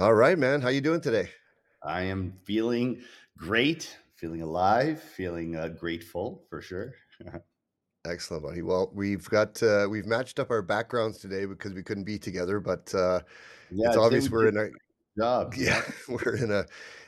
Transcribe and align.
All 0.00 0.14
right, 0.14 0.38
man. 0.38 0.60
How 0.60 0.68
you 0.68 0.80
doing 0.80 1.00
today? 1.00 1.28
I 1.82 2.02
am 2.02 2.38
feeling 2.44 3.02
great, 3.36 3.96
feeling 4.14 4.42
alive, 4.42 5.02
feeling 5.02 5.56
uh, 5.56 5.68
grateful 5.68 6.44
for 6.48 6.62
sure. 6.62 6.94
Excellent, 8.06 8.44
buddy. 8.44 8.62
Well, 8.62 8.92
we've 8.94 9.28
got 9.28 9.60
uh, 9.60 9.88
we've 9.90 10.06
matched 10.06 10.38
up 10.38 10.52
our 10.52 10.62
backgrounds 10.62 11.18
today 11.18 11.46
because 11.46 11.74
we 11.74 11.82
couldn't 11.82 12.04
be 12.04 12.16
together, 12.16 12.60
but 12.60 12.94
uh, 12.94 13.22
yeah, 13.70 13.88
it's 13.88 13.96
I'd 13.96 14.04
say 14.04 14.20
we 14.20 14.20
obvious 14.20 14.24
did 14.28 14.32
we're 14.32 14.46
a 14.46 14.48
in 14.48 14.56
a 14.56 14.68
job. 15.20 15.54
yeah 15.56 15.82
Yeah, 15.82 15.82
we're 16.08 16.36
in 16.36 16.52
a 16.52 16.64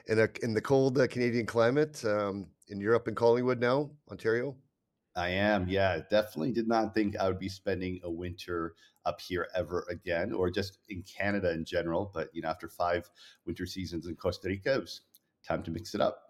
in 0.08 0.18
a 0.18 0.28
in 0.42 0.52
the 0.52 0.60
cold 0.60 0.98
uh, 0.98 1.06
Canadian 1.06 1.46
climate. 1.46 2.04
Um, 2.04 2.48
and 2.70 2.80
you're 2.80 2.96
up 2.96 3.06
in 3.06 3.14
Collingwood 3.14 3.60
now, 3.60 3.90
Ontario. 4.10 4.56
I 5.16 5.28
am. 5.30 5.68
Yeah, 5.68 6.00
definitely 6.10 6.52
did 6.52 6.68
not 6.68 6.94
think 6.94 7.16
I 7.16 7.26
would 7.26 7.38
be 7.38 7.48
spending 7.48 8.00
a 8.04 8.10
winter 8.10 8.74
up 9.06 9.20
here 9.20 9.48
ever 9.54 9.86
again, 9.90 10.32
or 10.32 10.50
just 10.50 10.78
in 10.88 11.02
Canada 11.02 11.50
in 11.52 11.64
general. 11.64 12.10
But 12.12 12.28
you 12.32 12.42
know, 12.42 12.48
after 12.48 12.68
five 12.68 13.08
winter 13.46 13.66
seasons 13.66 14.06
in 14.06 14.14
Costa 14.16 14.48
Rica, 14.48 14.74
it 14.74 14.80
was 14.80 15.00
time 15.46 15.62
to 15.64 15.70
mix 15.70 15.94
it 15.94 16.00
up. 16.00 16.22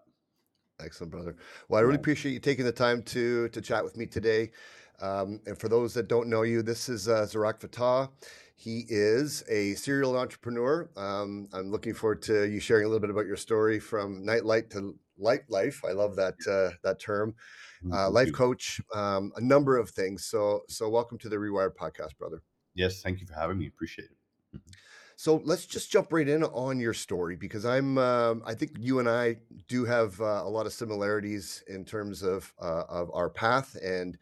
Excellent, 0.83 1.11
brother. 1.11 1.35
Well, 1.69 1.79
I 1.79 1.83
really 1.83 1.95
appreciate 1.95 2.31
you 2.31 2.39
taking 2.39 2.65
the 2.65 2.71
time 2.71 3.03
to 3.03 3.49
to 3.49 3.61
chat 3.61 3.83
with 3.83 3.97
me 3.97 4.05
today. 4.05 4.51
Um, 4.99 5.39
and 5.45 5.57
for 5.57 5.67
those 5.67 5.93
that 5.95 6.07
don't 6.07 6.27
know 6.27 6.43
you, 6.43 6.61
this 6.61 6.89
is 6.89 7.07
uh, 7.07 7.25
Zarak 7.29 7.59
Fatah. 7.59 8.09
He 8.55 8.85
is 8.87 9.43
a 9.49 9.73
serial 9.73 10.15
entrepreneur. 10.15 10.87
Um, 10.95 11.47
I'm 11.51 11.71
looking 11.71 11.95
forward 11.95 12.21
to 12.23 12.47
you 12.47 12.59
sharing 12.59 12.85
a 12.85 12.87
little 12.87 12.99
bit 12.99 13.09
about 13.09 13.25
your 13.25 13.35
story 13.35 13.79
from 13.79 14.23
nightlight 14.23 14.69
to 14.71 14.95
light 15.21 15.49
life. 15.49 15.83
I 15.85 15.91
love 15.91 16.15
that 16.17 16.35
uh, 16.47 16.75
that 16.83 16.99
term. 16.99 17.35
Mm, 17.83 17.93
Uh, 17.93 18.09
life 18.11 18.31
coach, 18.33 18.81
um, 18.93 19.31
a 19.35 19.41
number 19.41 19.77
of 19.77 19.89
things. 19.89 20.25
So 20.25 20.63
so 20.67 20.89
welcome 20.89 21.17
to 21.19 21.29
the 21.29 21.37
Rewired 21.37 21.75
podcast, 21.75 22.17
brother. 22.17 22.41
Yes, 22.73 23.01
thank 23.01 23.19
you 23.21 23.27
for 23.27 23.33
having 23.33 23.57
me. 23.57 23.67
Appreciate 23.67 24.09
it. 24.11 24.17
Mhm. 24.57 24.61
So 25.15 25.35
let's 25.45 25.65
just 25.65 25.91
jump 25.91 26.11
right 26.11 26.27
in 26.27 26.43
on 26.43 26.79
your 26.79 26.93
story 26.93 27.35
because 27.35 27.65
I'm 27.65 27.97
um, 27.97 28.43
I 28.45 28.55
think 28.55 28.71
you 28.79 28.99
and 28.99 29.07
I 29.09 29.37
do 29.67 29.85
have 29.85 30.19
uh, 30.19 30.41
a 30.43 30.49
lot 30.49 30.65
of 30.65 30.73
similarities 30.73 31.63
in 31.67 31.85
terms 31.85 32.23
of 32.23 32.53
uh, 32.59 32.83
of 32.89 33.11
our 33.13 33.29
path 33.29 33.77
and 33.83 34.17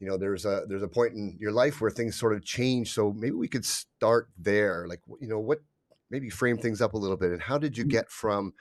you 0.00 0.06
know 0.08 0.16
there's 0.18 0.44
a 0.44 0.64
there's 0.68 0.82
a 0.82 0.88
point 0.88 1.14
in 1.14 1.36
your 1.40 1.52
life 1.52 1.80
where 1.80 1.90
things 1.90 2.16
sort 2.16 2.34
of 2.34 2.44
change 2.44 2.92
so 2.92 3.12
maybe 3.12 3.36
we 3.36 3.48
could 3.48 3.64
start 3.64 4.28
there 4.36 4.86
like 4.88 5.00
you 5.20 5.28
know 5.28 5.40
what 5.40 5.60
maybe 6.10 6.30
frame 6.30 6.58
things 6.58 6.80
up 6.82 6.94
a 6.94 6.98
little 6.98 7.16
bit 7.16 7.32
and 7.32 7.42
how 7.42 7.58
did 7.58 7.78
you 7.78 7.84
get 7.84 8.10
from 8.10 8.54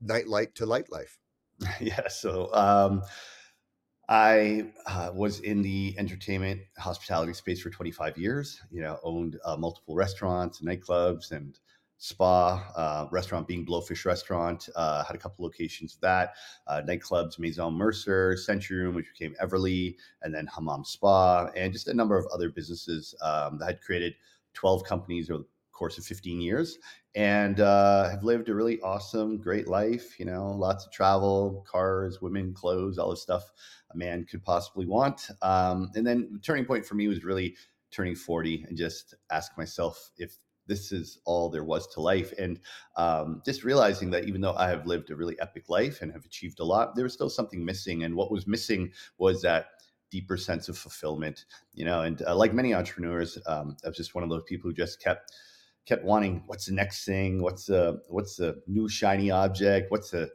nightlight 0.00 0.54
to 0.54 0.66
light 0.66 0.90
life 0.90 1.18
Yeah. 1.80 2.08
So, 2.08 2.52
um, 2.54 3.02
I 4.08 4.72
uh, 4.86 5.12
was 5.14 5.38
in 5.40 5.62
the 5.62 5.94
entertainment 5.96 6.62
hospitality 6.76 7.32
space 7.32 7.60
for 7.60 7.70
25 7.70 8.18
years. 8.18 8.60
You 8.70 8.80
know, 8.80 8.98
owned 9.04 9.38
uh, 9.44 9.56
multiple 9.56 9.94
restaurants, 9.94 10.62
nightclubs, 10.62 11.30
and 11.30 11.56
spa. 11.98 12.72
Uh, 12.74 13.06
restaurant 13.12 13.46
being 13.46 13.64
Blowfish 13.64 14.04
Restaurant. 14.04 14.68
Uh, 14.74 15.04
had 15.04 15.14
a 15.14 15.18
couple 15.18 15.44
locations 15.44 15.94
of 15.94 16.00
that. 16.00 16.34
Uh, 16.66 16.82
nightclubs, 16.84 17.38
Maison 17.38 17.72
Mercer, 17.74 18.36
Century 18.36 18.78
Room, 18.78 18.96
which 18.96 19.06
became 19.16 19.36
Everly, 19.40 19.94
and 20.22 20.34
then 20.34 20.48
Hammam 20.48 20.84
Spa, 20.84 21.46
and 21.54 21.72
just 21.72 21.86
a 21.86 21.94
number 21.94 22.18
of 22.18 22.26
other 22.34 22.50
businesses 22.50 23.14
um, 23.22 23.58
that 23.58 23.66
had 23.66 23.80
created 23.80 24.14
12 24.54 24.82
companies 24.82 25.30
over 25.30 25.44
course 25.80 25.96
of 25.96 26.04
15 26.04 26.42
years 26.42 26.78
and 27.14 27.58
uh, 27.58 28.10
have 28.10 28.22
lived 28.22 28.50
a 28.50 28.54
really 28.54 28.78
awesome, 28.82 29.38
great 29.38 29.66
life. 29.66 30.20
You 30.20 30.26
know, 30.26 30.48
lots 30.48 30.84
of 30.84 30.92
travel, 30.92 31.64
cars, 31.66 32.20
women, 32.20 32.52
clothes, 32.52 32.98
all 32.98 33.10
the 33.10 33.16
stuff 33.16 33.50
a 33.92 33.96
man 33.96 34.26
could 34.30 34.44
possibly 34.44 34.84
want. 34.84 35.30
Um, 35.40 35.90
and 35.94 36.06
then 36.06 36.28
the 36.32 36.38
turning 36.38 36.66
point 36.66 36.84
for 36.84 36.96
me 36.96 37.08
was 37.08 37.24
really 37.24 37.56
turning 37.90 38.14
40 38.14 38.66
and 38.68 38.76
just 38.76 39.14
ask 39.32 39.56
myself 39.56 40.12
if 40.18 40.36
this 40.66 40.92
is 40.92 41.18
all 41.24 41.48
there 41.48 41.64
was 41.64 41.86
to 41.94 42.02
life. 42.02 42.34
And 42.38 42.60
um, 42.96 43.40
just 43.46 43.64
realizing 43.64 44.10
that 44.10 44.26
even 44.26 44.42
though 44.42 44.54
I 44.54 44.68
have 44.68 44.86
lived 44.86 45.10
a 45.10 45.16
really 45.16 45.40
epic 45.40 45.70
life 45.70 46.02
and 46.02 46.12
have 46.12 46.26
achieved 46.26 46.60
a 46.60 46.64
lot, 46.64 46.94
there 46.94 47.04
was 47.04 47.14
still 47.14 47.30
something 47.30 47.64
missing. 47.64 48.04
And 48.04 48.14
what 48.14 48.30
was 48.30 48.46
missing 48.46 48.92
was 49.16 49.40
that 49.42 49.68
deeper 50.10 50.36
sense 50.36 50.68
of 50.68 50.76
fulfillment, 50.76 51.46
you 51.72 51.86
know, 51.86 52.02
and 52.02 52.22
uh, 52.26 52.36
like 52.36 52.52
many 52.52 52.74
entrepreneurs, 52.74 53.38
um, 53.46 53.76
I 53.82 53.88
was 53.88 53.96
just 53.96 54.14
one 54.14 54.24
of 54.24 54.30
those 54.30 54.42
people 54.46 54.68
who 54.68 54.74
just 54.74 55.02
kept 55.02 55.32
kept 55.90 56.04
wanting 56.04 56.44
what's 56.46 56.66
the 56.66 56.72
next 56.72 57.04
thing? 57.04 57.42
What's 57.42 57.66
the 57.66 58.00
what's 58.08 58.36
the 58.36 58.62
new 58.68 58.88
shiny 58.88 59.32
object? 59.32 59.90
What's 59.90 60.10
the 60.10 60.30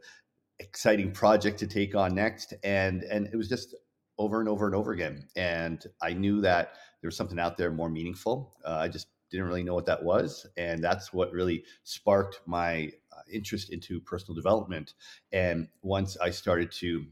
exciting 0.58 1.12
project 1.12 1.58
to 1.60 1.66
take 1.66 1.94
on 1.94 2.14
next? 2.14 2.52
And 2.62 3.02
and 3.04 3.26
it 3.32 3.36
was 3.36 3.48
just 3.48 3.74
over 4.18 4.38
and 4.40 4.50
over 4.50 4.66
and 4.66 4.74
over 4.74 4.92
again. 4.92 5.26
And 5.34 5.82
i 6.02 6.12
knew 6.12 6.40
that 6.42 6.74
there 7.00 7.08
was 7.08 7.16
something 7.16 7.38
out 7.38 7.56
there 7.56 7.72
more 7.72 7.88
meaningful. 7.88 8.54
Uh, 8.66 8.76
i 8.84 8.88
just 8.88 9.08
didn't 9.30 9.46
really 9.46 9.64
know 9.64 9.74
what 9.74 9.86
that 9.86 10.04
was. 10.04 10.46
And 10.56 10.84
that's 10.84 11.12
what 11.12 11.32
really 11.32 11.64
sparked 11.82 12.40
my 12.46 12.92
uh, 13.12 13.22
interest 13.32 13.70
into 13.70 14.00
personal 14.00 14.34
development. 14.36 14.92
And 15.32 15.68
once 15.82 16.18
i 16.18 16.30
started 16.30 16.70
to 16.82 17.06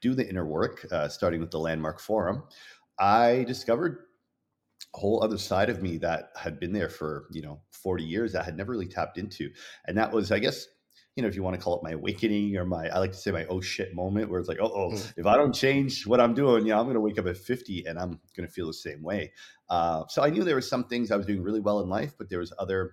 do 0.00 0.14
the 0.14 0.28
inner 0.28 0.46
work 0.46 0.86
uh, 0.92 1.08
starting 1.08 1.40
with 1.40 1.50
the 1.50 1.58
landmark 1.58 2.00
forum 2.00 2.42
i 2.98 3.44
discovered 3.46 4.06
whole 4.94 5.22
other 5.22 5.38
side 5.38 5.70
of 5.70 5.82
me 5.82 5.96
that 5.98 6.30
had 6.36 6.60
been 6.60 6.72
there 6.72 6.88
for 6.88 7.26
you 7.32 7.40
know 7.42 7.60
40 7.72 8.04
years 8.04 8.32
that 8.32 8.42
I 8.42 8.44
had 8.44 8.56
never 8.56 8.72
really 8.72 8.86
tapped 8.88 9.16
into 9.18 9.50
and 9.86 9.96
that 9.96 10.12
was 10.12 10.30
i 10.30 10.38
guess 10.38 10.66
you 11.16 11.22
know 11.22 11.28
if 11.28 11.34
you 11.34 11.42
want 11.42 11.56
to 11.56 11.62
call 11.62 11.76
it 11.76 11.82
my 11.82 11.92
awakening 11.92 12.56
or 12.58 12.64
my 12.66 12.88
i 12.88 12.98
like 12.98 13.12
to 13.12 13.16
say 13.18 13.30
my 13.30 13.46
oh 13.46 13.60
shit 13.60 13.94
moment 13.94 14.30
where 14.30 14.38
it's 14.38 14.48
like 14.48 14.58
oh, 14.60 14.70
oh 14.74 14.90
Mm. 14.92 15.12
if 15.16 15.26
i 15.26 15.36
don't 15.36 15.54
change 15.54 16.06
what 16.06 16.20
i'm 16.20 16.34
doing 16.34 16.66
yeah 16.66 16.78
i'm 16.78 16.84
going 16.84 16.94
to 16.94 17.00
wake 17.00 17.18
up 17.18 17.26
at 17.26 17.36
50 17.38 17.86
and 17.86 17.98
i'm 17.98 18.20
going 18.36 18.46
to 18.46 18.52
feel 18.52 18.66
the 18.66 18.74
same 18.74 19.02
way 19.02 19.32
uh, 19.70 20.04
so 20.08 20.22
i 20.22 20.28
knew 20.28 20.44
there 20.44 20.54
were 20.54 20.60
some 20.60 20.84
things 20.84 21.10
i 21.10 21.16
was 21.16 21.26
doing 21.26 21.42
really 21.42 21.60
well 21.60 21.80
in 21.80 21.88
life 21.88 22.12
but 22.18 22.28
there 22.28 22.38
was 22.38 22.52
other 22.58 22.92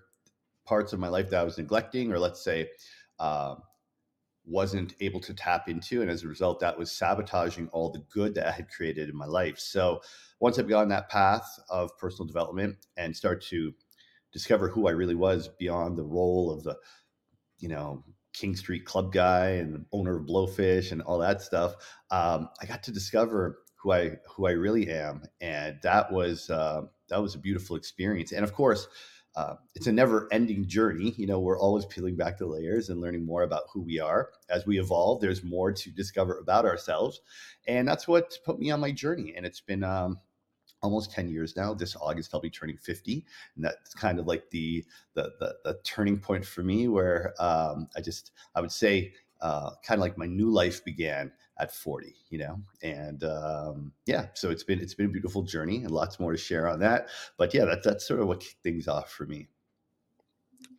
parts 0.65 0.93
of 0.93 0.99
my 0.99 1.09
life 1.09 1.29
that 1.29 1.41
i 1.41 1.43
was 1.43 1.57
neglecting 1.57 2.11
or 2.13 2.19
let's 2.19 2.41
say 2.43 2.67
uh, 3.19 3.55
wasn't 4.49 4.95
able 4.99 5.19
to 5.21 5.33
tap 5.33 5.69
into. 5.69 6.01
And 6.01 6.09
as 6.09 6.23
a 6.23 6.27
result, 6.27 6.59
that 6.59 6.77
was 6.77 6.91
sabotaging 6.91 7.69
all 7.71 7.91
the 7.91 8.03
good 8.11 8.35
that 8.35 8.47
I 8.47 8.51
had 8.51 8.69
created 8.69 9.09
in 9.09 9.15
my 9.15 9.25
life. 9.25 9.59
So 9.59 10.01
once 10.39 10.57
I 10.57 10.63
began 10.63 10.89
that 10.89 11.09
path 11.09 11.59
of 11.69 11.97
personal 11.97 12.25
development 12.25 12.77
and 12.97 13.15
start 13.15 13.41
to 13.45 13.73
discover 14.31 14.69
who 14.69 14.87
I 14.87 14.91
really 14.91 15.15
was 15.15 15.47
beyond 15.47 15.97
the 15.97 16.03
role 16.03 16.51
of 16.51 16.63
the, 16.63 16.75
you 17.59 17.69
know, 17.69 18.03
King 18.33 18.55
Street 18.55 18.85
Club 18.85 19.11
guy 19.11 19.49
and 19.51 19.85
owner 19.91 20.17
of 20.17 20.25
Blowfish 20.25 20.91
and 20.91 21.01
all 21.01 21.19
that 21.19 21.41
stuff, 21.41 21.75
um, 22.11 22.49
I 22.61 22.65
got 22.65 22.83
to 22.83 22.91
discover 22.91 23.59
who 23.75 23.91
I 23.91 24.17
who 24.29 24.47
I 24.47 24.51
really 24.51 24.89
am, 24.89 25.23
and 25.41 25.77
that 25.83 26.11
was 26.11 26.49
uh, 26.49 26.81
that 27.09 27.21
was 27.21 27.35
a 27.35 27.39
beautiful 27.39 27.75
experience. 27.75 28.31
And 28.31 28.43
of 28.43 28.53
course, 28.53 28.87
uh, 29.35 29.55
it's 29.75 29.87
a 29.87 29.91
never-ending 29.91 30.67
journey. 30.67 31.13
You 31.17 31.27
know, 31.27 31.39
we're 31.39 31.59
always 31.59 31.85
peeling 31.85 32.15
back 32.15 32.37
the 32.37 32.47
layers 32.47 32.89
and 32.89 32.99
learning 32.99 33.25
more 33.25 33.43
about 33.43 33.63
who 33.71 33.81
we 33.81 33.99
are 33.99 34.29
as 34.49 34.65
we 34.65 34.79
evolve. 34.79 35.21
There's 35.21 35.43
more 35.43 35.71
to 35.71 35.91
discover 35.91 36.37
about 36.37 36.65
ourselves, 36.65 37.21
and 37.67 37.87
that's 37.87 38.07
what 38.07 38.37
put 38.45 38.59
me 38.59 38.71
on 38.71 38.79
my 38.79 38.91
journey. 38.91 39.33
And 39.35 39.45
it's 39.45 39.61
been 39.61 39.83
um, 39.83 40.19
almost 40.81 41.11
10 41.11 41.29
years 41.29 41.55
now 41.57 41.73
this 41.73 41.95
august 41.97 42.33
i'll 42.33 42.39
be 42.39 42.49
turning 42.49 42.77
50 42.77 43.25
and 43.55 43.65
that's 43.65 43.93
kind 43.93 44.19
of 44.19 44.27
like 44.27 44.49
the 44.49 44.85
the 45.13 45.33
the, 45.39 45.55
the 45.65 45.79
turning 45.83 46.17
point 46.17 46.45
for 46.45 46.63
me 46.63 46.87
where 46.87 47.33
um, 47.39 47.89
i 47.97 48.01
just 48.01 48.31
i 48.55 48.61
would 48.61 48.71
say 48.71 49.13
uh, 49.41 49.71
kind 49.83 49.99
of 49.99 50.01
like 50.01 50.17
my 50.17 50.25
new 50.25 50.49
life 50.49 50.83
began 50.83 51.31
at 51.59 51.73
40 51.73 52.15
you 52.29 52.37
know? 52.39 52.61
And 52.81 53.23
um, 53.23 53.93
yeah 54.05 54.27
so 54.33 54.49
it's 54.49 54.63
been 54.63 54.79
it's 54.79 54.93
been 54.93 55.07
a 55.07 55.09
beautiful 55.09 55.43
journey 55.43 55.77
and 55.77 55.91
lots 55.91 56.19
more 56.19 56.31
to 56.31 56.37
share 56.37 56.67
on 56.67 56.79
that 56.79 57.09
but 57.37 57.53
yeah 57.53 57.65
that, 57.65 57.83
that's 57.83 58.07
sort 58.07 58.19
of 58.19 58.27
what 58.27 58.41
kicked 58.41 58.63
things 58.63 58.87
off 58.87 59.11
for 59.11 59.25
me. 59.25 59.47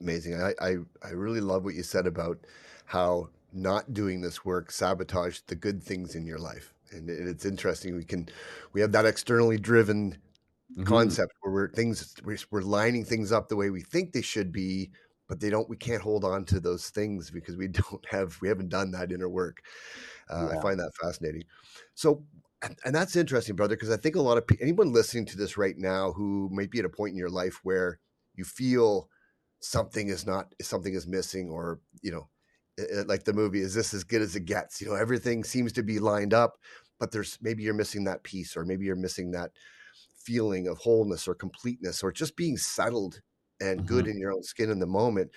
Amazing 0.01 0.41
I, 0.41 0.55
I 0.61 0.77
i 1.03 1.11
really 1.11 1.41
love 1.41 1.65
what 1.65 1.75
you 1.75 1.83
said 1.83 2.07
about 2.07 2.47
how 2.87 3.29
not 3.53 3.93
doing 3.93 4.21
this 4.21 4.45
work 4.45 4.71
sabotaged 4.71 5.47
the 5.49 5.55
good 5.57 5.83
things 5.83 6.15
in 6.15 6.27
your 6.27 6.39
life 6.39 6.75
and 6.93 7.09
it- 7.11 7.27
it's 7.29 7.45
interesting 7.45 7.97
we 7.97 8.05
can 8.05 8.29
we 8.73 8.81
have 8.81 8.93
that 8.93 9.07
externally 9.07 9.59
driven 9.59 10.17
hmm 10.77 11.21
concept 11.25 11.33
where 11.43 11.53
we're 11.53 11.71
things 11.71 12.15
we're, 12.25 12.39
we're 12.51 12.63
lining 12.63 13.05
things 13.05 13.33
up 13.33 13.49
the 13.49 13.57
way 13.57 13.71
we 13.71 13.83
think 13.83 14.13
they 14.13 14.23
should 14.23 14.53
be 14.53 14.91
but 15.29 15.41
they 15.41 15.51
don't 15.51 15.69
we 15.71 15.77
can't 15.77 16.03
hold 16.03 16.25
on 16.25 16.45
to 16.47 16.61
those 16.61 16.91
things 16.91 17.31
because 17.31 17.57
we 17.57 17.69
don't 17.83 18.07
have 18.11 18.39
we 18.43 18.49
haven't 18.49 18.71
done 18.71 18.91
that 18.93 19.13
inner 19.13 19.29
work 19.31 19.63
uh, 20.31 20.49
i 20.53 20.57
find 20.59 20.79
that 20.79 20.93
fascinating 21.01 21.45
so 21.95 22.25
and, 22.63 22.95
that's 22.95 23.17
interesting 23.17 23.57
brother 23.57 23.77
because 23.77 23.91
i 23.91 23.97
think 23.97 24.17
a 24.17 24.21
lot 24.23 24.39
of 24.39 24.47
people 24.47 24.63
anyone 24.65 24.93
listening 24.93 25.27
to 25.27 25.37
this 25.37 25.57
right 25.57 25.77
now 25.79 26.13
who 26.13 26.49
might 26.53 26.71
be 26.71 26.79
at 26.79 26.85
a 26.85 26.89
point 26.91 27.13
in 27.13 27.19
your 27.19 27.31
life 27.31 27.61
where 27.63 28.01
you 28.35 28.45
feel 28.45 29.09
something 29.61 30.09
is 30.09 30.27
not 30.27 30.55
something 30.63 30.95
is 30.95 31.07
missing 31.07 31.51
or 31.51 31.81
you 32.03 32.11
know 32.11 32.29
i- 32.79 32.99
i- 32.99 33.03
like 33.03 33.25
the 33.25 33.33
movie 33.33 33.61
is 33.61 33.75
this 33.75 33.93
as 33.95 34.05
good 34.05 34.23
as 34.23 34.37
it 34.37 34.45
gets 34.45 34.81
you 34.81 34.87
know 34.89 34.95
everything 34.95 35.45
seems 35.45 35.73
to 35.73 35.83
be 35.83 35.99
lined 35.99 36.35
up 36.35 36.59
but 36.99 37.13
there's 37.13 37.39
maybe 37.41 37.63
you're 37.63 37.75
missing 37.75 38.05
that 38.05 38.23
piece 38.23 38.57
or 38.57 38.65
maybe 38.65 38.85
you're 38.87 38.97
missing 38.97 39.31
that 39.33 39.53
feeling 40.17 40.69
of 40.69 40.79
wholeness 40.79 41.27
or 41.27 41.35
completeness 41.35 42.03
or 42.03 42.13
just 42.13 42.37
being 42.37 42.57
settled 42.57 43.23
and 43.61 43.87
good 43.87 44.07
hmm 44.07 44.07
in 44.07 44.19
your 44.19 44.33
own 44.33 44.43
skin 44.43 44.71
in 44.71 44.79
the 44.79 44.87
moment. 44.87 45.31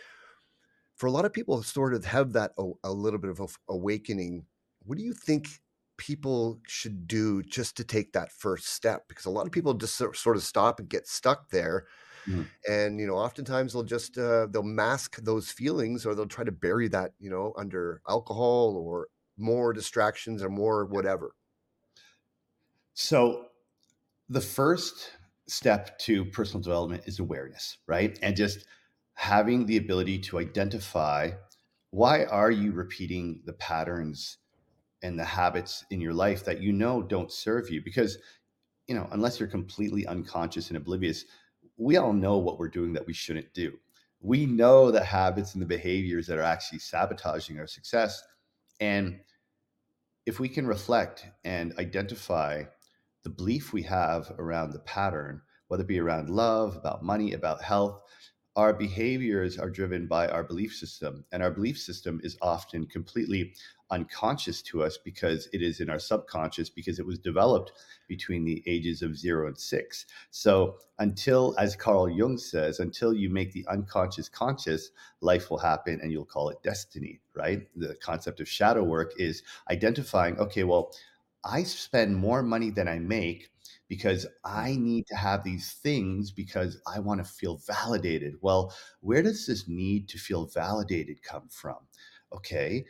For 0.96 1.08
a 1.08 1.12
lot 1.12 1.26
of 1.26 1.34
people 1.34 1.62
sort 1.64 1.94
of 1.94 2.06
have 2.06 2.34
that 2.34 2.54
a, 2.58 2.72
a 2.84 2.94
little 2.94 3.20
bit 3.20 3.32
of 3.32 3.40
a, 3.40 3.48
awakening. 3.70 4.46
What 4.86 4.98
do 4.98 5.04
you 5.04 5.14
think 5.14 5.62
people 5.98 6.62
should 6.68 7.08
do 7.08 7.44
just 7.44 7.78
to 7.78 7.84
take 7.84 8.14
that 8.14 8.32
first 8.32 8.68
step? 8.68 9.08
Because 9.08 9.26
a 9.26 9.30
lot 9.30 9.46
of 9.46 9.52
people 9.52 9.74
just 9.74 9.96
sort 9.96 10.38
of 10.38 10.44
stop 10.44 10.80
and 10.80 10.90
get 10.90 11.08
stuck 11.08 11.50
there. 11.50 11.88
Mhm. 12.26 12.54
and 12.68 13.00
you 13.00 13.08
know 13.08 13.16
oftentimes 13.18 13.74
they'll 13.74 13.84
just 13.84 14.18
uh, 14.18 14.48
they'll 14.48 14.64
mask 14.64 15.18
those 15.24 15.52
feelings 15.52 16.06
or 16.06 16.16
they'll 16.16 16.28
try 16.28 16.44
to 16.44 16.52
bury 16.52 16.88
that 16.90 17.14
you 17.20 17.30
know 17.30 17.54
under 17.58 18.02
alcohol 18.10 18.78
or 18.78 19.10
more 19.38 19.74
distractions 19.74 20.44
or 20.44 20.50
more 20.50 20.86
whatever 20.86 21.36
So 22.94 23.50
the 24.30 24.42
first 24.42 25.12
step 25.48 26.00
to 26.00 26.26
personal 26.26 26.64
development 26.64 27.04
is 27.08 27.20
awareness, 27.20 27.80
right? 27.88 28.20
And 28.24 28.36
just 28.38 28.68
having 29.16 29.66
the 29.68 29.78
ability 29.78 30.20
to 30.22 30.40
identify 30.40 31.32
why 31.92 32.26
are 32.26 32.52
you 32.52 32.72
repeating 32.74 33.42
the 33.46 33.54
patterns 33.54 34.40
and 35.04 35.20
the 35.20 35.24
habits 35.24 35.86
in 35.92 36.02
your 36.02 36.14
life 36.14 36.44
that 36.46 36.62
you 36.62 36.72
know 36.72 37.04
don't 37.04 37.32
serve 37.32 37.70
you 37.70 37.82
because 37.82 38.18
you 38.88 38.96
know 38.96 39.08
unless 39.12 39.40
you're 39.40 39.48
completely 39.48 40.08
unconscious 40.08 40.70
and 40.70 40.78
oblivious 40.78 41.26
we 41.78 41.98
all 41.98 42.14
know 42.14 42.38
what 42.38 42.60
we're 42.60 42.68
doing 42.68 42.94
that 42.94 43.06
we 43.08 43.14
shouldn't 43.14 43.54
do. 43.54 43.74
We 44.20 44.46
know 44.46 44.92
the 44.92 45.04
habits 45.04 45.54
and 45.54 45.62
the 45.62 45.68
behaviors 45.68 46.28
that 46.28 46.38
are 46.38 46.44
actually 46.44 46.80
sabotaging 46.80 47.60
our 47.60 47.68
success 47.68 48.22
and 48.80 49.20
if 50.26 50.40
we 50.40 50.48
can 50.48 50.66
reflect 50.66 51.26
and 51.44 51.74
identify 51.78 52.64
the 53.24 53.30
belief 53.30 53.74
we 53.74 53.84
have 53.84 54.32
around 54.38 54.72
the 54.72 54.80
pattern, 54.80 55.42
whether 55.68 55.84
it 55.84 55.88
be 55.88 56.00
around 56.00 56.30
love, 56.30 56.76
about 56.78 57.04
money, 57.04 57.34
about 57.34 57.62
health, 57.62 58.02
our 58.56 58.74
behaviors 58.74 59.58
are 59.58 59.70
driven 59.70 60.06
by 60.06 60.28
our 60.28 60.44
belief 60.44 60.76
system. 60.76 61.26
And 61.32 61.42
our 61.42 61.50
belief 61.50 61.80
system 61.80 62.22
is 62.24 62.38
often 62.42 62.86
completely 62.86 63.54
unconscious 63.90 64.62
to 64.64 64.84
us 64.84 64.98
because 64.98 65.50
it 65.54 65.62
is 65.62 65.80
in 65.80 65.90
our 65.90 66.00
subconscious 66.00 66.70
because 66.70 67.00
it 67.00 67.06
was 67.06 67.20
developed 67.20 67.72
between 68.08 68.44
the 68.44 68.64
ages 68.66 69.02
of 69.02 69.18
zero 69.18 69.48
and 69.48 69.58
six. 69.58 70.06
So, 70.32 70.78
until, 71.00 71.56
as 71.58 71.76
Carl 71.76 72.10
Jung 72.10 72.38
says, 72.38 72.80
until 72.80 73.14
you 73.14 73.30
make 73.30 73.52
the 73.52 73.66
unconscious 73.68 74.30
conscious, 74.30 74.92
life 75.22 75.50
will 75.50 75.58
happen 75.58 76.00
and 76.02 76.12
you'll 76.12 76.26
call 76.26 76.50
it 76.50 76.62
destiny, 76.64 77.20
right? 77.36 77.68
The 77.76 77.96
concept 77.96 78.40
of 78.40 78.48
shadow 78.48 78.84
work 78.84 79.14
is 79.18 79.42
identifying, 79.70 80.38
okay, 80.38 80.64
well, 80.64 80.94
I 81.44 81.64
spend 81.64 82.16
more 82.16 82.42
money 82.42 82.70
than 82.70 82.88
I 82.88 83.00
make 83.00 83.50
because 83.96 84.26
I 84.44 84.76
need 84.76 85.06
to 85.08 85.16
have 85.16 85.44
these 85.44 85.74
things 85.74 86.32
because 86.32 86.82
I 86.88 87.00
want 87.00 87.24
to 87.24 87.32
feel 87.32 87.62
validated. 87.68 88.36
Well, 88.42 88.74
where 89.02 89.22
does 89.22 89.46
this 89.46 89.68
need 89.68 90.10
to 90.10 90.18
feel 90.18 90.48
validated 90.48 91.22
come 91.22 91.48
from? 91.50 91.78
Okay. 92.34 92.86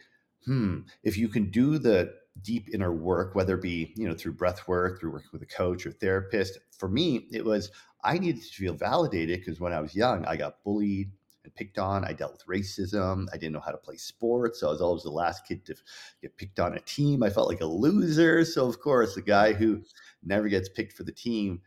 Hmm. 0.46 0.80
If 1.04 1.18
you 1.18 1.28
can 1.28 1.52
do 1.52 1.78
the 1.78 2.14
deep 2.42 2.70
inner 2.74 2.94
work, 2.94 3.36
whether 3.36 3.56
it 3.56 3.62
be, 3.62 3.94
you 3.98 4.08
know, 4.08 4.16
through 4.16 4.34
breath 4.34 4.66
work, 4.68 5.00
through 5.00 5.12
working 5.12 5.30
with 5.34 5.42
a 5.42 5.46
coach 5.46 5.86
or 5.86 5.92
therapist, 5.92 6.58
for 6.78 6.88
me, 6.88 7.28
it 7.32 7.44
was 7.44 7.70
I 8.06 8.18
needed 8.18 8.44
to 8.44 8.50
feel 8.50 8.74
validated 8.74 9.40
because 9.40 9.60
when 9.60 9.74
I 9.74 9.82
was 9.82 9.96
young, 9.96 10.26
I 10.26 10.38
got 10.38 10.64
bullied 10.64 11.12
and 11.44 11.56
picked 11.56 11.78
on. 11.78 12.06
I 12.06 12.14
dealt 12.14 12.34
with 12.34 12.46
racism. 12.48 13.28
I 13.34 13.38
didn't 13.38 13.54
know 13.54 13.60
how 13.60 13.72
to 13.72 13.78
play 13.78 13.98
sports. 13.98 14.60
So 14.60 14.68
I 14.70 14.72
was 14.72 14.82
always 14.82 15.04
the 15.04 15.12
last 15.12 15.46
kid 15.46 15.66
to 15.66 15.76
get 16.22 16.38
picked 16.38 16.60
on 16.60 16.76
a 16.76 16.80
team. 16.82 17.24
I 17.24 17.30
felt 17.30 17.50
like 17.50 17.62
a 17.62 17.66
loser. 17.66 18.46
So, 18.46 18.68
of 18.68 18.80
course, 18.80 19.16
the 19.16 19.22
guy 19.22 19.54
who 19.54 19.84
never 20.26 20.48
gets 20.50 20.70
picked 20.70 20.94
for 20.94 21.04
the 21.04 21.12
team 21.12 21.62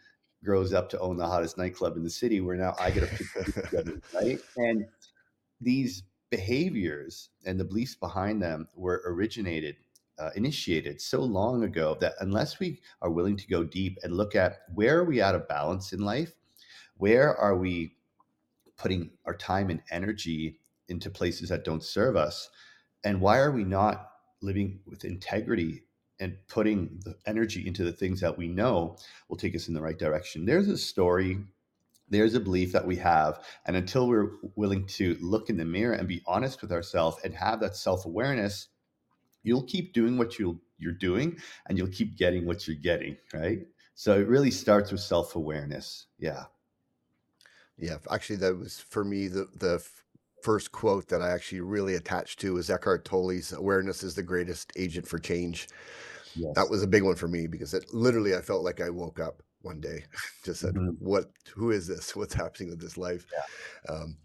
grows 0.44 0.72
up 0.72 0.88
to 0.90 0.98
own 1.00 1.16
the 1.16 1.26
hottest 1.26 1.58
nightclub 1.58 1.96
in 1.96 2.04
the 2.04 2.10
city 2.10 2.40
where 2.40 2.56
now 2.56 2.74
I 2.78 2.90
get 2.90 3.02
a 3.02 3.06
pick 3.06 3.54
together, 3.54 4.00
right? 4.14 4.38
And 4.56 4.84
these 5.60 6.04
behaviors 6.30 7.30
and 7.46 7.58
the 7.58 7.64
beliefs 7.64 7.94
behind 7.94 8.42
them 8.42 8.68
were 8.74 9.02
originated 9.06 9.76
uh, 10.18 10.30
initiated 10.34 11.00
so 11.00 11.20
long 11.20 11.62
ago 11.64 11.96
that 12.00 12.14
unless 12.20 12.58
we 12.58 12.80
are 13.02 13.10
willing 13.10 13.36
to 13.36 13.46
go 13.48 13.62
deep 13.62 13.98
and 14.02 14.16
look 14.16 14.34
at 14.34 14.60
where 14.74 14.98
are 14.98 15.04
we 15.04 15.20
out 15.20 15.34
of 15.34 15.46
balance 15.46 15.92
in 15.92 16.00
life 16.00 16.32
where 16.98 17.36
are 17.36 17.56
we 17.56 17.92
putting 18.76 19.10
our 19.24 19.34
time 19.34 19.70
and 19.70 19.82
energy 19.90 20.58
into 20.88 21.10
places 21.10 21.48
that 21.48 21.64
don't 21.64 21.82
serve 21.82 22.16
us? 22.16 22.48
And 23.04 23.20
why 23.20 23.38
are 23.38 23.52
we 23.52 23.64
not 23.64 24.10
living 24.42 24.80
with 24.86 25.04
integrity 25.04 25.82
and 26.20 26.36
putting 26.48 27.00
the 27.04 27.16
energy 27.26 27.66
into 27.66 27.84
the 27.84 27.92
things 27.92 28.20
that 28.20 28.36
we 28.36 28.48
know 28.48 28.96
will 29.28 29.36
take 29.36 29.54
us 29.54 29.68
in 29.68 29.74
the 29.74 29.82
right 29.82 29.98
direction? 29.98 30.44
There's 30.46 30.68
a 30.68 30.78
story, 30.78 31.38
there's 32.08 32.34
a 32.34 32.40
belief 32.40 32.72
that 32.72 32.86
we 32.86 32.96
have. 32.96 33.44
And 33.66 33.76
until 33.76 34.08
we're 34.08 34.32
willing 34.54 34.86
to 34.88 35.16
look 35.20 35.50
in 35.50 35.56
the 35.56 35.64
mirror 35.64 35.94
and 35.94 36.08
be 36.08 36.22
honest 36.26 36.62
with 36.62 36.72
ourselves 36.72 37.18
and 37.24 37.34
have 37.34 37.60
that 37.60 37.76
self 37.76 38.06
awareness, 38.06 38.68
you'll 39.42 39.64
keep 39.64 39.92
doing 39.92 40.18
what 40.18 40.38
you 40.38 40.60
you're 40.78 40.92
doing 40.92 41.38
and 41.68 41.78
you'll 41.78 41.88
keep 41.88 42.18
getting 42.18 42.46
what 42.46 42.66
you're 42.66 42.76
getting, 42.76 43.16
right? 43.32 43.60
So 43.94 44.18
it 44.18 44.28
really 44.28 44.50
starts 44.50 44.92
with 44.92 45.00
self 45.00 45.36
awareness. 45.36 46.06
Yeah. 46.18 46.44
Yeah, 47.78 47.98
actually, 48.10 48.36
that 48.36 48.58
was 48.58 48.80
for 48.80 49.04
me 49.04 49.28
the 49.28 49.48
the 49.54 49.86
first 50.42 50.72
quote 50.72 51.08
that 51.08 51.22
I 51.22 51.30
actually 51.30 51.60
really 51.62 51.94
attached 51.94 52.40
to 52.40 52.56
is 52.58 52.70
Eckhart 52.70 53.04
Tolle's 53.04 53.52
"Awareness 53.52 54.02
is 54.02 54.14
the 54.14 54.22
greatest 54.22 54.72
agent 54.76 55.06
for 55.08 55.18
change." 55.18 55.68
That 56.54 56.70
was 56.70 56.82
a 56.82 56.88
big 56.88 57.02
one 57.02 57.16
for 57.16 57.28
me 57.28 57.46
because 57.46 57.74
it 57.74 57.92
literally 57.92 58.34
I 58.34 58.40
felt 58.40 58.64
like 58.64 58.80
I 58.80 58.90
woke 58.90 59.20
up 59.20 59.42
one 59.62 59.80
day, 59.80 60.04
just 60.44 60.60
said, 60.60 60.74
Mhm. 60.74 60.96
"What? 60.98 61.32
Who 61.54 61.70
is 61.70 61.86
this? 61.86 62.16
What's 62.16 62.34
happening 62.34 62.70
with 62.70 62.80
this 62.80 62.96
life?" 62.98 63.26
Yeah. 63.32 63.42
Um, 63.88 64.18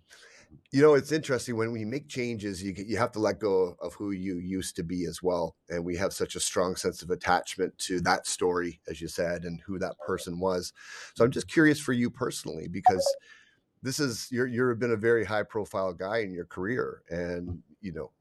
you 0.72 0.82
know, 0.82 0.94
it's 0.96 1.12
interesting 1.12 1.58
when 1.58 1.72
we 1.72 1.86
make 1.86 2.08
changes, 2.08 2.64
you 2.64 2.74
you 2.78 2.98
have 2.98 3.12
to 3.14 3.20
let 3.20 3.40
go 3.40 3.76
of 3.80 3.94
who 3.96 4.12
you 4.12 4.38
used 4.38 4.76
to 4.78 4.84
be 4.84 5.06
as 5.06 5.22
well, 5.22 5.56
and 5.70 5.86
we 5.86 5.98
have 5.98 6.14
such 6.14 6.36
a 6.36 6.40
strong 6.40 6.76
sense 6.76 7.02
of 7.02 7.10
attachment 7.10 7.78
to 7.80 8.00
that 8.02 8.28
story, 8.28 8.82
as 8.88 9.02
you 9.02 9.08
said, 9.08 9.44
and 9.46 9.62
who 9.62 9.80
that 9.80 10.02
person 10.02 10.40
was. 10.40 10.74
So 11.16 11.26
I'm 11.26 11.32
just 11.32 11.50
curious 11.50 11.80
for 11.80 11.94
you 11.94 12.10
personally 12.10 12.68
because 12.68 13.18
this 13.82 14.00
is 14.00 14.28
you're 14.32 14.48
you've 14.48 14.80
been 14.80 14.92
a 14.92 14.98
very 14.98 15.26
high 15.26 15.44
profile 15.44 15.94
guy 15.94 16.20
in 16.20 16.32
your 16.32 16.46
career 16.46 17.04
and 17.10 17.48
mm-hmm. 17.48 17.58
you 17.82 17.92
know 17.92 18.12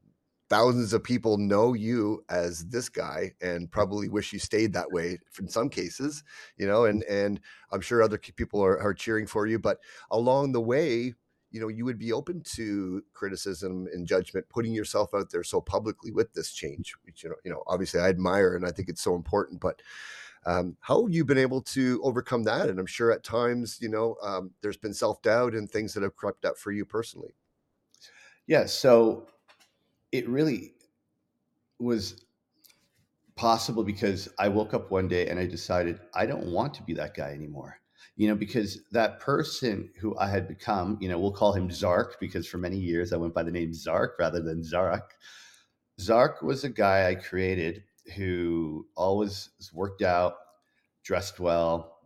thousands 0.49 0.93
of 0.93 1.05
people 1.05 1.39
know 1.39 1.75
you 1.75 2.25
as 2.29 2.67
this 2.67 2.89
guy 2.89 3.33
and 3.41 3.71
probably 3.71 4.09
wish 4.09 4.33
you 4.33 4.39
stayed 4.39 4.73
that 4.73 4.91
way 4.91 5.17
in 5.39 5.49
some 5.49 5.69
cases 5.69 6.25
you 6.57 6.67
know 6.67 6.81
mm-hmm. 6.81 6.91
and 6.91 7.03
and 7.05 7.41
i'm 7.73 7.81
sure 7.81 8.03
other 8.03 8.19
people 8.19 8.63
are, 8.63 8.81
are 8.81 8.95
cheering 8.95 9.27
for 9.27 9.47
you 9.47 9.59
but 9.59 9.79
along 10.11 10.53
the 10.53 10.61
way 10.61 11.15
you 11.51 11.61
know 11.61 11.69
you 11.69 11.85
would 11.85 11.99
be 11.99 12.13
open 12.13 12.41
to 12.43 13.03
criticism 13.13 13.87
and 13.93 14.07
judgment 14.07 14.49
putting 14.49 14.73
yourself 14.73 15.15
out 15.15 15.31
there 15.31 15.45
so 15.45 15.61
publicly 15.61 16.11
with 16.11 16.33
this 16.33 16.53
change 16.53 16.95
which 17.05 17.23
you 17.23 17.29
know 17.29 17.37
you 17.45 17.51
know 17.51 17.63
obviously 17.67 18.01
i 18.01 18.09
admire 18.09 18.57
and 18.57 18.65
i 18.65 18.71
think 18.71 18.89
it's 18.89 19.03
so 19.03 19.15
important 19.15 19.61
but 19.61 19.83
um, 20.47 20.77
how 20.81 21.03
have 21.03 21.13
you 21.13 21.25
been 21.25 21.39
able 21.39 21.61
to 21.63 22.01
overcome 22.03 22.45
that? 22.45 22.69
And 22.71 22.79
I'm 22.79 22.87
sure 22.87 23.13
at 23.13 23.23
times, 23.23 23.79
you 23.81 23.89
know, 23.89 24.17
um, 24.23 24.51
there's 24.63 24.77
been 24.77 24.95
self 24.95 25.21
doubt 25.23 25.55
and 25.55 25.71
things 25.71 25.93
that 25.95 26.03
have 26.03 26.17
crept 26.17 26.45
up 26.45 26.57
for 26.57 26.73
you 26.73 26.85
personally. 26.85 27.35
Yeah. 28.47 28.67
So 28.67 29.29
it 30.13 30.29
really 30.29 30.73
was 31.79 32.25
possible 33.37 33.85
because 33.85 34.29
I 34.39 34.49
woke 34.49 34.75
up 34.75 34.91
one 34.91 35.09
day 35.09 35.29
and 35.29 35.39
I 35.39 35.47
decided 35.47 36.01
I 36.15 36.27
don't 36.27 36.47
want 36.47 36.75
to 36.75 36.83
be 36.83 36.95
that 36.95 37.15
guy 37.15 37.33
anymore. 37.33 37.79
You 38.17 38.29
know, 38.29 38.35
because 38.35 38.81
that 38.93 39.21
person 39.21 39.91
who 39.99 40.17
I 40.19 40.29
had 40.29 40.49
become, 40.49 40.99
you 41.01 41.09
know, 41.09 41.19
we'll 41.19 41.33
call 41.33 41.53
him 41.53 41.71
Zark 41.71 42.19
because 42.19 42.47
for 42.47 42.59
many 42.59 42.77
years 42.77 43.13
I 43.13 43.17
went 43.17 43.35
by 43.35 43.43
the 43.43 43.51
name 43.51 43.73
Zark 43.73 44.17
rather 44.19 44.41
than 44.41 44.63
Zarak. 44.63 45.03
Zark 46.01 46.43
was 46.43 46.65
a 46.65 46.71
guy 46.71 47.09
I 47.09 47.15
created 47.15 47.85
who 48.11 48.87
always 48.97 49.51
worked 49.73 50.03
out, 50.03 50.35
dressed 51.03 51.41
well, 51.41 51.99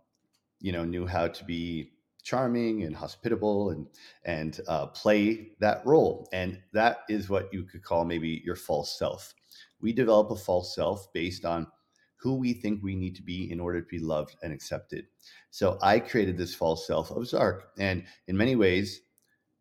you 0.61 0.73
know, 0.73 0.85
knew 0.85 1.07
how 1.07 1.29
to 1.29 1.45
be 1.45 1.93
charming 2.23 2.85
and 2.85 2.97
hospitable 2.97 3.71
and 3.71 3.87
and 4.25 4.61
uh, 4.67 4.87
play 4.87 5.53
that 5.61 5.85
role. 5.85 6.29
And 6.33 6.61
that 6.73 6.99
is 7.09 7.29
what 7.29 7.53
you 7.53 7.65
could 7.65 7.83
call 7.83 8.05
maybe 8.05 8.43
your 8.45 8.57
false 8.57 8.99
self. 8.99 9.35
We 9.81 9.93
develop 9.93 10.31
a 10.31 10.37
false 10.37 10.75
self 10.75 11.13
based 11.13 11.45
on 11.45 11.67
who 12.17 12.37
we 12.37 12.55
think 12.55 12.83
we 12.83 12.97
need 12.97 13.15
to 13.17 13.23
be 13.23 13.53
in 13.53 13.61
order 13.61 13.83
to 13.83 13.87
be 13.87 13.99
loved 13.99 14.37
and 14.43 14.53
accepted. 14.53 15.07
So 15.51 15.79
I 15.83 16.01
created 16.01 16.39
this 16.39 16.55
false 16.55 16.87
self 16.87 17.11
of 17.11 17.29
Zark, 17.29 17.73
and 17.79 18.05
in 18.27 18.37
many 18.37 18.57
ways, 18.57 19.03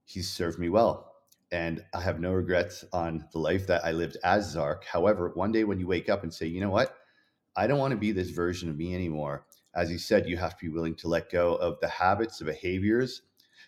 he's 0.06 0.30
served 0.30 0.60
me 0.60 0.70
well. 0.70 1.13
And 1.54 1.86
I 1.94 2.02
have 2.02 2.20
no 2.20 2.32
regrets 2.34 2.84
on 2.92 3.26
the 3.32 3.38
life 3.38 3.68
that 3.68 3.86
I 3.86 3.92
lived 3.92 4.18
as 4.24 4.50
Zark. 4.50 4.86
However, 4.86 5.30
one 5.36 5.52
day 5.52 5.64
when 5.64 5.80
you 5.80 5.86
wake 5.86 6.10
up 6.10 6.24
and 6.24 6.34
say, 6.34 6.48
you 6.48 6.60
know 6.60 6.72
what, 6.72 6.98
I 7.56 7.68
don't 7.68 7.78
want 7.78 7.92
to 7.92 7.98
be 7.98 8.12
this 8.12 8.32
version 8.32 8.70
of 8.70 8.76
me 8.76 8.96
anymore. 8.96 9.46
As 9.76 9.92
you 9.92 10.00
said, 10.00 10.28
you 10.28 10.36
have 10.36 10.58
to 10.58 10.66
be 10.66 10.70
willing 10.70 10.96
to 10.96 11.08
let 11.08 11.30
go 11.30 11.54
of 11.54 11.80
the 11.80 11.88
habits, 11.88 12.40
the 12.40 12.46
behaviors, 12.46 13.22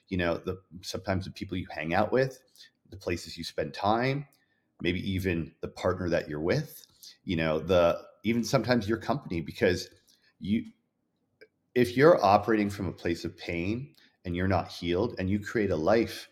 you 0.10 0.18
know, 0.18 0.38
the 0.38 0.58
sometimes 0.82 1.26
the 1.26 1.32
people 1.32 1.58
you 1.58 1.68
hang 1.70 1.94
out 1.94 2.12
with, 2.12 2.40
the 2.90 2.98
places 2.98 3.38
you 3.38 3.44
spend 3.44 3.76
time, 3.76 4.26
maybe 4.82 5.00
even 5.12 5.52
the 5.62 5.68
partner 5.68 6.10
that 6.10 6.28
you're 6.28 6.42
with, 6.42 6.88
you 7.24 7.36
know, 7.36 7.60
the 7.60 8.00
even 8.24 8.44
sometimes 8.44 8.90
your 8.90 8.98
company 8.98 9.42
because 9.42 9.90
you 10.40 10.64
if 11.76 11.96
you're 11.96 12.24
operating 12.26 12.72
from 12.72 12.88
a 12.88 12.92
place 12.92 13.26
of 13.26 13.38
pain 13.38 13.94
and 14.26 14.36
you're 14.36 14.48
not 14.48 14.70
healed 14.70 15.16
and 15.20 15.30
you 15.30 15.40
create 15.40 15.70
a 15.70 15.76
life 15.76 16.30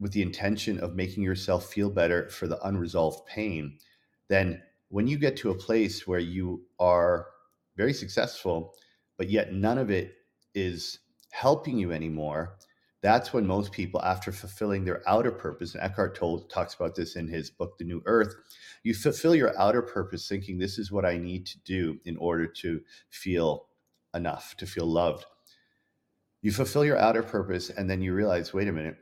with 0.00 0.12
the 0.12 0.22
intention 0.22 0.78
of 0.80 0.94
making 0.94 1.22
yourself 1.22 1.66
feel 1.72 1.90
better 1.90 2.28
for 2.28 2.46
the 2.46 2.60
unresolved 2.66 3.26
pain, 3.26 3.78
then 4.28 4.62
when 4.88 5.06
you 5.06 5.18
get 5.18 5.36
to 5.36 5.50
a 5.50 5.58
place 5.58 6.06
where 6.06 6.18
you 6.18 6.62
are 6.78 7.26
very 7.76 7.92
successful, 7.92 8.74
but 9.16 9.28
yet 9.28 9.52
none 9.52 9.78
of 9.78 9.90
it 9.90 10.14
is 10.54 11.00
helping 11.30 11.78
you 11.78 11.92
anymore, 11.92 12.56
that's 13.00 13.32
when 13.32 13.46
most 13.46 13.70
people, 13.70 14.02
after 14.02 14.32
fulfilling 14.32 14.84
their 14.84 15.08
outer 15.08 15.30
purpose, 15.30 15.74
and 15.74 15.84
Eckhart 15.84 16.18
talks 16.48 16.74
about 16.74 16.96
this 16.96 17.14
in 17.14 17.28
his 17.28 17.48
book, 17.48 17.78
The 17.78 17.84
New 17.84 18.02
Earth, 18.06 18.34
you 18.82 18.92
fulfill 18.92 19.36
your 19.36 19.56
outer 19.58 19.82
purpose 19.82 20.28
thinking 20.28 20.58
this 20.58 20.78
is 20.78 20.90
what 20.90 21.04
I 21.04 21.16
need 21.16 21.46
to 21.46 21.58
do 21.60 21.98
in 22.04 22.16
order 22.16 22.46
to 22.46 22.80
feel 23.10 23.68
enough, 24.14 24.56
to 24.56 24.66
feel 24.66 24.86
loved. 24.86 25.26
You 26.42 26.50
fulfill 26.50 26.84
your 26.84 26.98
outer 26.98 27.22
purpose, 27.22 27.70
and 27.70 27.88
then 27.88 28.02
you 28.02 28.14
realize, 28.14 28.52
wait 28.52 28.68
a 28.68 28.72
minute, 28.72 28.96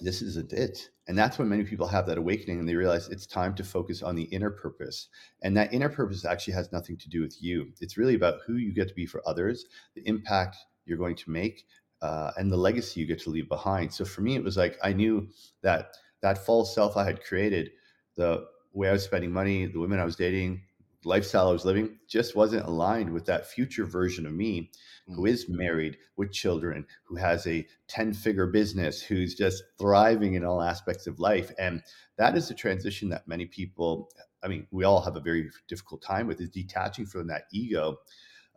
this 0.00 0.22
isn't 0.22 0.52
it. 0.52 0.90
And 1.08 1.16
that's 1.16 1.38
when 1.38 1.48
many 1.48 1.64
people 1.64 1.86
have 1.88 2.06
that 2.06 2.18
awakening 2.18 2.60
and 2.60 2.68
they 2.68 2.74
realize 2.74 3.08
it's 3.08 3.26
time 3.26 3.54
to 3.54 3.64
focus 3.64 4.02
on 4.02 4.14
the 4.14 4.24
inner 4.24 4.50
purpose. 4.50 5.08
And 5.42 5.56
that 5.56 5.72
inner 5.72 5.88
purpose 5.88 6.24
actually 6.24 6.54
has 6.54 6.70
nothing 6.70 6.96
to 6.98 7.08
do 7.08 7.22
with 7.22 7.36
you. 7.40 7.72
It's 7.80 7.96
really 7.96 8.14
about 8.14 8.40
who 8.46 8.54
you 8.54 8.72
get 8.72 8.88
to 8.88 8.94
be 8.94 9.06
for 9.06 9.22
others, 9.26 9.64
the 9.94 10.06
impact 10.06 10.56
you're 10.84 10.98
going 10.98 11.16
to 11.16 11.30
make, 11.30 11.64
uh, 12.02 12.30
and 12.36 12.50
the 12.50 12.56
legacy 12.56 13.00
you 13.00 13.06
get 13.06 13.20
to 13.20 13.30
leave 13.30 13.48
behind. 13.48 13.92
So 13.92 14.04
for 14.04 14.20
me, 14.20 14.36
it 14.36 14.44
was 14.44 14.56
like 14.56 14.78
I 14.82 14.92
knew 14.92 15.28
that 15.62 15.96
that 16.22 16.44
false 16.44 16.74
self 16.74 16.96
I 16.96 17.04
had 17.04 17.24
created, 17.24 17.70
the 18.16 18.44
way 18.72 18.88
I 18.88 18.92
was 18.92 19.04
spending 19.04 19.32
money, 19.32 19.66
the 19.66 19.80
women 19.80 19.98
I 19.98 20.04
was 20.04 20.16
dating, 20.16 20.62
lifestyle 21.04 21.48
I 21.48 21.52
was 21.52 21.64
living 21.64 21.98
just 22.08 22.34
wasn't 22.34 22.66
aligned 22.66 23.12
with 23.12 23.24
that 23.26 23.46
future 23.46 23.84
version 23.84 24.26
of 24.26 24.32
me 24.32 24.70
who 25.06 25.22
Mm. 25.22 25.48
married 25.48 25.98
with 26.16 26.32
children, 26.32 26.86
who 27.04 27.16
has 27.16 27.46
a 27.46 27.66
10 27.86 28.12
figure 28.12 28.46
business, 28.46 29.00
who's 29.00 29.34
just 29.34 29.62
thriving 29.78 30.34
in 30.34 30.44
all 30.44 30.60
aspects 30.60 31.06
of 31.06 31.20
life. 31.20 31.52
And 31.58 31.82
that 32.16 32.36
is 32.36 32.48
the 32.48 32.54
transition 32.54 33.08
that 33.10 33.28
many 33.28 33.46
people, 33.46 34.10
I 34.42 34.48
mean, 34.48 34.66
we 34.70 34.84
all 34.84 35.00
have 35.00 35.16
a 35.16 35.20
very 35.20 35.50
difficult 35.68 36.02
time 36.02 36.26
with 36.26 36.40
is 36.40 36.50
detaching 36.50 37.06
from 37.06 37.26
that 37.28 37.44
ego, 37.52 37.98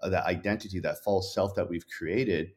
uh, 0.02 0.10
that 0.10 0.26
identity, 0.26 0.80
that 0.80 1.04
false 1.04 1.34
self 1.34 1.56
that 1.56 1.70
we've 1.70 1.88
created 1.88 2.54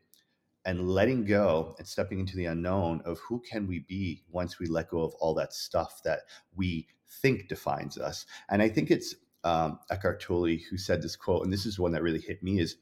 and 0.64 0.88
letting 0.88 1.24
go 1.24 1.74
and 1.78 1.86
stepping 1.86 2.18
into 2.20 2.36
the 2.36 2.46
unknown 2.46 3.02
of 3.04 3.18
who 3.18 3.40
can 3.40 3.66
we 3.66 3.80
be 3.80 4.24
once 4.30 4.58
we 4.58 4.66
let 4.66 4.88
go 4.88 5.02
of 5.02 5.14
all 5.20 5.34
that 5.34 5.52
stuff 5.52 6.00
that 6.04 6.20
we 6.56 6.88
think 7.22 7.48
defines 7.48 7.98
us. 7.98 8.24
And 8.48 8.62
I 8.62 8.68
think 8.68 8.90
it's 8.90 9.14
um, 9.44 9.78
Eckhart 9.90 10.20
Tolle 10.20 10.58
who 10.70 10.78
said 10.78 11.02
this 11.02 11.16
quote, 11.16 11.44
and 11.44 11.52
this 11.52 11.66
is 11.66 11.78
one 11.78 11.92
that 11.92 12.02
really 12.02 12.20
hit 12.20 12.42
me: 12.42 12.58
"Is 12.60 12.76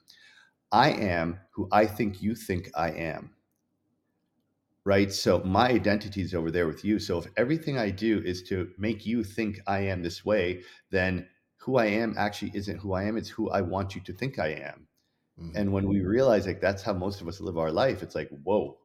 I 0.73 0.91
am 0.93 1.41
who 1.53 1.69
I 1.73 1.87
think 1.87 2.23
you 2.23 2.35
think 2.35 2.71
I 2.77 2.91
am." 2.93 3.35
Right. 4.85 5.13
So 5.13 5.41
my 5.45 5.69
identity 5.71 6.23
is 6.23 6.35
over 6.35 6.51
there 6.51 6.67
with 6.67 6.85
you. 6.85 6.99
So 6.99 7.19
if 7.19 7.27
everything 7.37 7.79
I 7.79 7.91
do 7.91 8.21
is 8.25 8.43
to 8.45 8.73
make 8.79 9.07
you 9.07 9.23
think 9.23 9.61
I 9.67 9.81
am 9.81 10.03
this 10.03 10.25
way, 10.25 10.63
then 10.91 11.29
who 11.59 11.77
I 11.77 11.87
am 11.87 12.15
actually 12.19 12.51
isn't 12.57 12.79
who 12.79 12.93
I 12.93 13.05
am. 13.05 13.17
It's 13.17 13.29
who 13.29 13.49
I 13.51 13.61
want 13.61 13.95
you 13.95 14.01
to 14.03 14.13
think 14.13 14.39
I 14.41 14.49
am. 14.49 14.89
Mhm. 15.39 15.55
And 15.55 15.73
when 15.73 15.89
we 15.89 16.01
realize 16.03 16.47
like 16.47 16.61
that's 16.61 16.83
how 16.83 16.95
most 16.95 17.21
of 17.23 17.29
us 17.29 17.41
live 17.41 17.59
our 17.59 17.73
life, 17.73 18.03
it's 18.03 18.15
like, 18.17 18.31
whoa, 18.31 18.81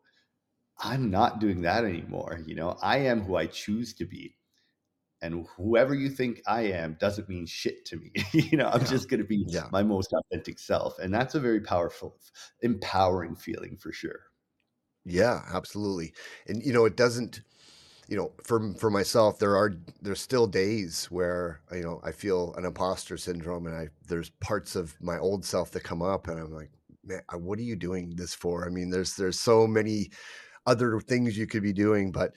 I'm 0.80 1.12
not 1.12 1.40
doing 1.42 1.62
that 1.64 1.86
anymore. 1.86 2.42
You 2.48 2.56
know, 2.56 2.72
I 2.82 3.00
am 3.00 3.22
who 3.24 3.36
I 3.38 3.48
choose 3.48 3.94
to 3.96 4.06
be. 4.06 4.37
And 5.22 5.48
whoever 5.56 5.96
you 5.96 6.10
think 6.10 6.42
I 6.48 6.62
am 6.64 6.96
doesn't 7.00 7.30
mean 7.30 7.46
shit 7.46 7.86
to 7.86 7.98
me. 7.98 8.12
you 8.34 8.58
know, 8.58 8.70
I'm 8.70 8.84
Yeah. 8.84 8.86
just 8.86 9.10
going 9.10 9.22
to 9.22 9.28
be 9.28 9.48
Yeah. 9.48 9.72
my 9.72 9.84
most 9.84 10.14
authentic 10.14 10.60
self. 10.60 11.00
And 11.00 11.14
that's 11.14 11.36
a 11.36 11.40
very 11.40 11.62
powerful, 11.62 12.20
empowering 12.62 13.36
feeling 13.36 13.78
for 13.78 13.92
sure. 13.92 14.26
Yeah, 15.06 15.44
absolutely. 15.54 16.14
And, 16.48 16.64
you 16.64 16.74
know, 16.74 16.86
it 16.86 16.96
doesn't 16.98 17.42
you 18.10 18.18
know, 18.18 18.34
for 18.44 18.74
for 18.76 18.92
myself, 18.92 19.40
there 19.40 19.56
are 19.58 19.72
there's 20.02 20.22
still 20.22 20.48
days 20.48 21.08
where, 21.08 21.62
you 21.72 21.84
know, 21.84 22.02
I 22.04 22.12
feel 22.12 22.54
an 22.56 22.66
imposter 22.66 23.18
syndrome 23.18 23.68
and 23.68 23.76
I 23.76 23.90
there's 24.08 24.30
parts 24.30 24.76
of 24.76 25.02
my 25.02 25.20
old 25.20 25.46
self 25.46 25.72
that 25.72 25.84
come 25.86 26.02
up 26.04 26.28
and 26.28 26.40
I'm 26.40 26.52
like, 26.54 26.72
"Man, 27.04 27.24
what 27.34 27.60
are 27.60 27.64
you 27.64 27.76
doing 27.78 28.16
this 28.18 28.34
for?" 28.36 28.66
I 28.66 28.70
mean, 28.70 28.92
there's 28.92 29.16
there's 29.16 29.40
so 29.40 29.68
many 29.68 30.12
other 30.68 31.00
things 31.02 31.38
you 31.38 31.48
could 31.48 31.64
be 31.64 31.74
doing, 31.74 32.12
but 32.12 32.36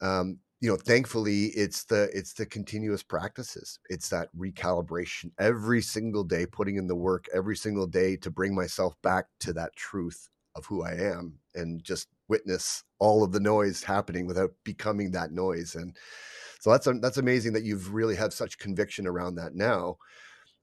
um, 0.00 0.40
you 0.64 0.70
know, 0.70 0.78
thankfully 0.78 1.48
it's 1.48 1.84
the 1.84 2.08
it's 2.14 2.32
the 2.32 2.46
continuous 2.46 3.02
practices. 3.02 3.78
It's 3.90 4.08
that 4.08 4.34
recalibration 4.34 5.30
every 5.38 5.82
single 5.82 6.24
day, 6.24 6.46
putting 6.46 6.76
in 6.76 6.86
the 6.86 6.94
work 6.94 7.26
every 7.34 7.54
single 7.54 7.86
day 7.86 8.16
to 8.16 8.30
bring 8.30 8.54
myself 8.54 8.94
back 9.02 9.26
to 9.40 9.52
that 9.52 9.76
truth 9.76 10.30
of 10.56 10.64
who 10.64 10.82
I 10.82 10.92
am 10.92 11.34
and 11.54 11.84
just 11.84 12.08
witness 12.28 12.82
all 12.98 13.22
of 13.22 13.32
the 13.32 13.40
noise 13.40 13.84
happening 13.84 14.26
without 14.26 14.52
becoming 14.64 15.10
that 15.10 15.32
noise. 15.32 15.74
And 15.74 15.94
so 16.60 16.70
that's 16.70 16.88
that's 17.02 17.18
amazing 17.18 17.52
that 17.52 17.64
you've 17.64 17.92
really 17.92 18.16
have 18.16 18.32
such 18.32 18.56
conviction 18.56 19.06
around 19.06 19.34
that 19.34 19.54
now. 19.54 19.98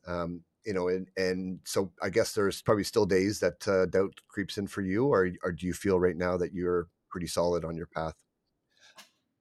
Um, 0.07 0.41
you 0.65 0.73
know, 0.73 0.87
and 0.87 1.09
and 1.15 1.59
so 1.63 1.91
I 2.01 2.09
guess 2.09 2.33
there's 2.33 2.63
probably 2.63 2.85
still 2.85 3.05
days 3.05 3.39
that 3.41 3.67
uh, 3.67 3.85
doubt 3.85 4.15
creeps 4.29 4.57
in 4.57 4.65
for 4.65 4.81
you, 4.81 5.05
or 5.05 5.29
or 5.43 5.51
do 5.51 5.67
you 5.67 5.73
feel 5.73 5.99
right 5.99 6.17
now 6.17 6.37
that 6.37 6.55
you're 6.55 6.87
pretty 7.11 7.27
solid 7.27 7.63
on 7.63 7.77
your 7.77 7.85
path? 7.85 8.15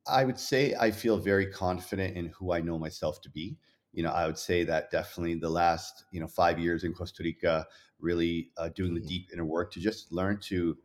I 0.06 0.24
would 0.24 0.38
say 0.38 0.74
I 0.74 0.90
feel 0.90 1.18
very 1.18 1.46
confident 1.46 2.16
in 2.16 2.26
who 2.26 2.52
I 2.52 2.60
know 2.60 2.78
myself 2.78 3.20
to 3.22 3.30
be. 3.30 3.58
You 3.92 4.02
know, 4.02 4.10
I 4.10 4.26
would 4.26 4.38
say 4.38 4.64
that 4.64 4.90
definitely 4.90 5.34
the 5.34 5.50
last, 5.50 6.04
you 6.12 6.20
know, 6.20 6.28
five 6.28 6.58
years 6.58 6.84
in 6.84 6.92
Costa 6.94 7.22
Rica, 7.22 7.66
really 7.98 8.50
uh, 8.56 8.68
doing 8.70 8.94
the 8.94 9.00
Mhm. 9.00 9.06
deep 9.06 9.28
inner 9.32 9.44
work 9.44 9.72
to 9.72 9.80
just 9.80 10.12
learn 10.12 10.38
to 10.42 10.78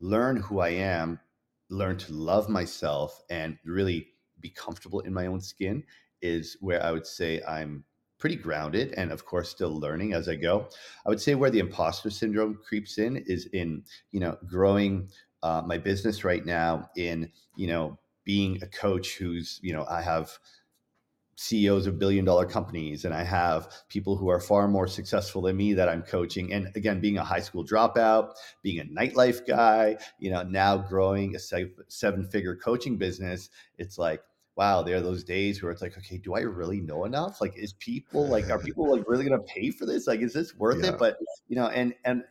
learn 0.00 0.36
who 0.38 0.60
I 0.60 0.70
am, 0.70 1.20
learn 1.70 1.96
to 1.98 2.12
love 2.12 2.48
myself, 2.48 3.22
and 3.30 3.58
really 3.64 4.14
be 4.40 4.50
comfortable 4.50 5.00
in 5.00 5.14
my 5.14 5.26
own 5.26 5.40
skin 5.40 5.84
is 6.20 6.56
where 6.60 6.82
I 6.82 6.92
would 6.92 7.06
say 7.06 7.42
I'm 7.44 7.84
pretty 8.18 8.36
grounded 8.36 8.92
and 8.94 9.10
of 9.12 9.24
course 9.24 9.50
still 9.50 9.78
learning 9.78 10.12
as 10.12 10.28
I 10.28 10.36
go. 10.36 10.68
I 11.06 11.08
would 11.08 11.20
say 11.20 11.34
where 11.34 11.50
the 11.50 11.58
imposter 11.58 12.10
syndrome 12.10 12.56
creeps 12.56 12.98
in 12.98 13.16
is 13.16 13.46
in, 13.46 13.84
you 14.12 14.20
know, 14.20 14.38
growing 14.46 15.10
uh, 15.42 15.62
my 15.66 15.78
business 15.78 16.24
right 16.24 16.44
now 16.46 16.90
in, 16.96 17.32
you 17.56 17.66
know, 17.66 17.98
being 18.24 18.62
a 18.62 18.66
coach 18.66 19.16
who's, 19.16 19.58
you 19.62 19.72
know, 19.72 19.86
I 19.88 20.02
have 20.02 20.38
CEOs 21.36 21.86
of 21.86 21.98
billion 21.98 22.24
dollar 22.24 22.46
companies, 22.46 23.04
and 23.04 23.14
I 23.14 23.24
have 23.24 23.68
people 23.88 24.16
who 24.16 24.28
are 24.28 24.40
far 24.40 24.68
more 24.68 24.86
successful 24.86 25.42
than 25.42 25.56
me 25.56 25.74
that 25.74 25.88
I'm 25.88 26.02
coaching. 26.02 26.52
And 26.52 26.70
again, 26.76 27.00
being 27.00 27.18
a 27.18 27.24
high 27.24 27.40
school 27.40 27.64
dropout, 27.64 28.32
being 28.62 28.80
a 28.80 28.84
nightlife 28.84 29.46
guy, 29.46 29.96
you 30.18 30.30
know, 30.30 30.42
now 30.42 30.76
growing 30.76 31.34
a 31.34 31.38
seven 31.88 32.24
figure 32.28 32.54
coaching 32.54 32.96
business, 32.96 33.50
it's 33.78 33.98
like, 33.98 34.22
wow, 34.54 34.82
there 34.82 34.98
are 34.98 35.00
those 35.00 35.24
days 35.24 35.62
where 35.62 35.72
it's 35.72 35.82
like, 35.82 35.96
okay, 35.96 36.18
do 36.18 36.34
I 36.34 36.40
really 36.40 36.80
know 36.80 37.04
enough? 37.04 37.40
Like, 37.40 37.56
is 37.56 37.72
people 37.72 38.28
like, 38.28 38.50
are 38.50 38.58
people 38.58 38.90
like 38.94 39.08
really 39.08 39.24
going 39.24 39.38
to 39.38 39.44
pay 39.44 39.70
for 39.70 39.86
this? 39.86 40.06
Like, 40.06 40.20
is 40.20 40.34
this 40.34 40.54
worth 40.58 40.84
it? 40.84 40.98
But, 40.98 41.16
you 41.48 41.56
know, 41.56 41.68
and, 41.68 41.94
and 42.04 42.24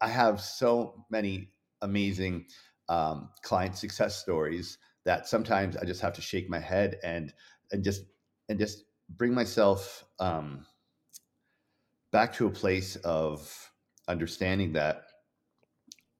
I 0.00 0.08
have 0.08 0.40
so 0.40 1.04
many 1.10 1.50
amazing 1.82 2.46
um, 2.88 3.30
client 3.42 3.76
success 3.76 4.16
stories 4.16 4.78
that 5.06 5.28
sometimes 5.28 5.76
I 5.76 5.84
just 5.84 6.02
have 6.02 6.12
to 6.14 6.20
shake 6.20 6.50
my 6.50 6.58
head 6.58 6.98
and 7.02 7.32
and 7.72 7.82
just 7.82 8.02
and 8.48 8.58
just 8.58 8.84
bring 9.08 9.32
myself 9.32 10.04
um, 10.18 10.66
back 12.12 12.34
to 12.34 12.46
a 12.46 12.50
place 12.50 12.96
of 12.96 13.70
understanding 14.08 14.72
that 14.74 15.04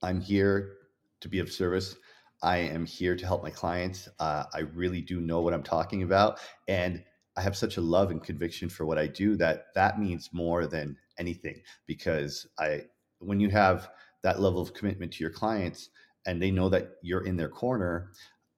I'm 0.03 0.21
here 0.21 0.77
to 1.21 1.29
be 1.29 1.41
of 1.41 1.53
service. 1.53 1.97
I 2.43 2.59
am 2.59 2.87
here 2.87 3.17
to 3.17 3.27
help 3.27 3.43
my 3.43 3.51
clients. 3.51 4.09
Uh, 4.21 4.45
I 4.55 4.61
really 4.61 5.01
do 5.01 5.21
know 5.21 5.41
what 5.41 5.55
I'm 5.55 5.63
talking 5.63 6.03
about, 6.03 6.39
and 6.69 7.03
I 7.37 7.41
have 7.41 7.57
such 7.57 7.77
a 7.77 7.81
love 7.81 8.11
and 8.11 8.23
conviction 8.23 8.69
for 8.69 8.87
what 8.87 8.99
I 8.99 9.09
do 9.09 9.37
that 9.37 9.67
that 9.75 9.99
means 9.99 10.31
more 10.33 10.67
than 10.67 10.97
anything. 11.19 11.61
Because 11.87 12.47
I, 12.59 12.83
when 13.19 13.41
you 13.41 13.51
have 13.51 13.91
that 14.23 14.41
level 14.41 14.61
of 14.61 14.75
commitment 14.75 15.13
to 15.15 15.25
your 15.25 15.33
clients, 15.33 15.89
and 16.27 16.43
they 16.43 16.51
know 16.51 16.69
that 16.69 16.97
you're 17.03 17.25
in 17.25 17.37
their 17.37 17.49
corner, 17.49 18.11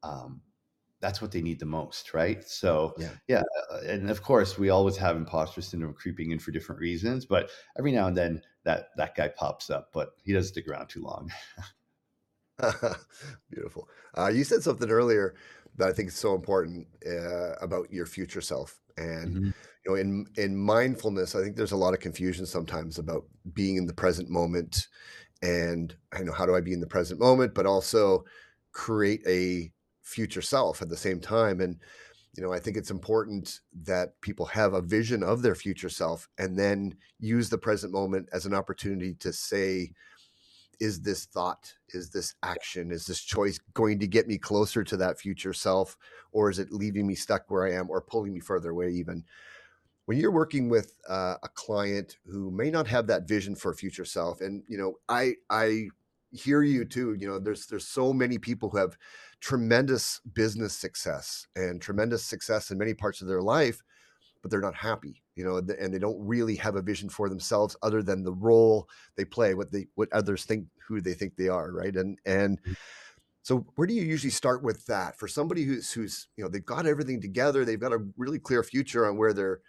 um, 0.02 0.43
that's 1.00 1.23
what 1.23 1.33
they 1.33 1.43
need 1.43 1.61
the 1.61 1.67
most, 1.67 2.14
right? 2.14 2.43
So, 2.45 2.97
Yeah. 2.97 3.19
yeah, 3.28 3.43
uh, 3.71 3.81
and 3.87 4.11
of 4.11 4.23
course, 4.23 4.59
we 4.59 4.71
always 4.71 4.97
have 4.97 5.17
imposter 5.17 5.62
syndrome 5.62 5.95
creeping 5.95 6.33
in 6.33 6.38
for 6.40 6.50
different 6.50 6.81
reasons, 6.81 7.25
but 7.26 7.50
every 7.78 7.93
now 7.93 8.09
and 8.09 8.17
then 8.17 8.43
that 8.64 8.88
that 8.97 9.14
guy 9.14 9.28
pops 9.28 9.71
up, 9.71 9.90
but 9.93 10.14
he 10.25 10.33
doesn't 10.33 10.52
stick 10.52 10.69
around 10.69 10.88
too 10.88 11.02
long. 11.02 11.31
Beautiful. 13.50 13.88
Uh, 14.17 14.28
you 14.28 14.45
said 14.45 14.62
something 14.62 14.90
earlier 14.90 15.35
that 15.76 15.88
I 15.88 15.93
think 15.93 16.09
is 16.09 16.17
so 16.17 16.35
important 16.35 16.88
uh, 17.07 17.55
about 17.61 17.93
your 17.93 18.07
future 18.07 18.40
self, 18.40 18.81
and 18.97 19.35
Mhm. 19.35 19.52
you 19.85 19.90
know, 19.93 19.95
in 19.97 20.26
in 20.37 20.57
mindfulness, 20.57 21.35
I 21.35 21.43
think 21.43 21.57
there's 21.57 21.73
a 21.73 21.76
lot 21.76 21.95
of 21.95 22.00
confusion 22.00 22.47
sometimes 22.47 22.99
about 22.99 23.26
being 23.52 23.76
in 23.76 23.87
the 23.87 23.95
present 23.95 24.28
moment, 24.28 24.88
and 25.43 25.97
I 26.12 26.23
know 26.23 26.33
how 26.33 26.47
do 26.47 26.57
I 26.57 26.61
be 26.61 26.73
in 26.73 26.81
the 26.81 26.87
present 26.88 27.21
moment, 27.21 27.55
but 27.55 27.67
also 27.67 28.25
create 28.73 29.23
a 29.26 29.73
future 30.08 30.42
self 30.42 30.80
at 30.80 30.88
the 30.88 30.96
same 30.96 31.20
time. 31.20 31.60
And 31.60 31.78
you 32.36 32.42
know, 32.42 32.52
I 32.52 32.60
think 32.60 32.76
it's 32.76 32.90
important 32.90 33.60
that 33.82 34.20
people 34.20 34.46
have 34.46 34.72
a 34.72 34.82
vision 34.82 35.22
of 35.22 35.42
their 35.42 35.54
future 35.54 35.88
self, 35.88 36.28
and 36.38 36.58
then 36.58 36.94
use 37.18 37.48
the 37.48 37.58
present 37.58 37.92
moment 37.92 38.28
as 38.32 38.46
an 38.46 38.54
opportunity 38.54 39.14
to 39.14 39.32
say 39.32 39.92
is 40.80 41.00
this 41.00 41.24
thought, 41.24 41.74
is 41.88 42.10
this 42.10 42.36
action, 42.44 42.92
is 42.92 43.06
this 43.06 43.20
choice 43.20 43.58
going 43.74 43.98
to 43.98 44.06
get 44.06 44.28
me 44.28 44.38
closer 44.38 44.84
to 44.84 44.96
that 44.96 45.18
future 45.18 45.52
self, 45.52 45.96
or 46.30 46.48
is 46.48 46.60
it 46.60 46.70
leaving 46.70 47.06
me 47.06 47.16
stuck 47.16 47.50
where 47.50 47.66
I 47.66 47.72
am 47.72 47.90
or 47.90 48.00
pulling 48.00 48.32
me 48.32 48.38
further 48.38 48.70
away 48.70 48.90
even? 48.90 49.24
When 50.04 50.18
you're 50.18 50.30
working 50.30 50.68
with 50.68 50.94
uh, 51.08 51.34
a 51.42 51.48
client 51.48 52.18
who 52.24 52.52
may 52.52 52.70
not 52.70 52.86
have 52.86 53.08
that 53.08 53.26
vision 53.26 53.56
for 53.56 53.72
a 53.72 53.74
future 53.74 54.04
self, 54.04 54.40
and 54.40 54.62
you 54.68 54.78
know, 54.78 54.94
I 55.08 55.34
I 55.50 55.88
hear 56.32 56.62
you 56.62 56.85
too. 56.85 57.14
You 57.14 57.26
know, 57.28 57.38
there's 57.38 57.66
there's 57.66 57.87
so 57.87 58.12
many 58.12 58.38
people 58.38 58.70
who 58.70 58.78
have 58.78 58.97
tremendous 59.40 60.20
business 60.20 60.75
success 60.76 61.47
and 61.56 61.80
tremendous 61.80 62.25
success 62.25 62.70
in 62.70 62.78
many 62.78 62.94
parts 62.94 63.20
of 63.23 63.28
their 63.28 63.42
life, 63.42 63.82
but 64.42 64.50
they're 64.50 64.61
not 64.61 64.75
happy. 64.76 65.23
You 65.37 65.44
know, 65.44 65.58
and 65.58 65.94
they 65.94 65.99
don't 66.00 66.25
really 66.26 66.56
have 66.56 66.76
a 66.76 66.82
vision 66.82 67.08
for 67.11 67.28
themselves 67.28 67.76
other 67.82 68.02
than 68.02 68.25
the 68.25 68.35
role 68.35 68.88
they 69.16 69.25
play, 69.25 69.54
what 69.54 69.73
they 69.73 69.87
what 69.97 70.12
others 70.12 70.44
think 70.44 70.68
who 70.87 71.00
they 71.00 71.14
think 71.14 71.37
they 71.37 71.49
are, 71.49 71.73
right? 71.73 71.97
And 71.97 72.18
and 72.26 72.61
so 73.42 73.61
where 73.76 73.87
do 73.87 73.94
you 73.94 74.02
usually 74.02 74.30
start 74.30 74.62
with 74.62 74.87
that 74.87 75.18
for 75.18 75.28
somebody 75.28 75.64
who's 75.64 75.92
who's 75.92 76.28
you 76.37 76.44
know 76.44 76.50
they've 76.50 76.64
got 76.64 76.87
everything 76.87 77.20
together, 77.20 77.64
they've 77.64 77.80
got 77.80 77.92
a 77.92 78.06
really 78.16 78.38
clear 78.38 78.62
future 78.62 79.06
on 79.06 79.16
where 79.16 79.32
their 79.32 79.61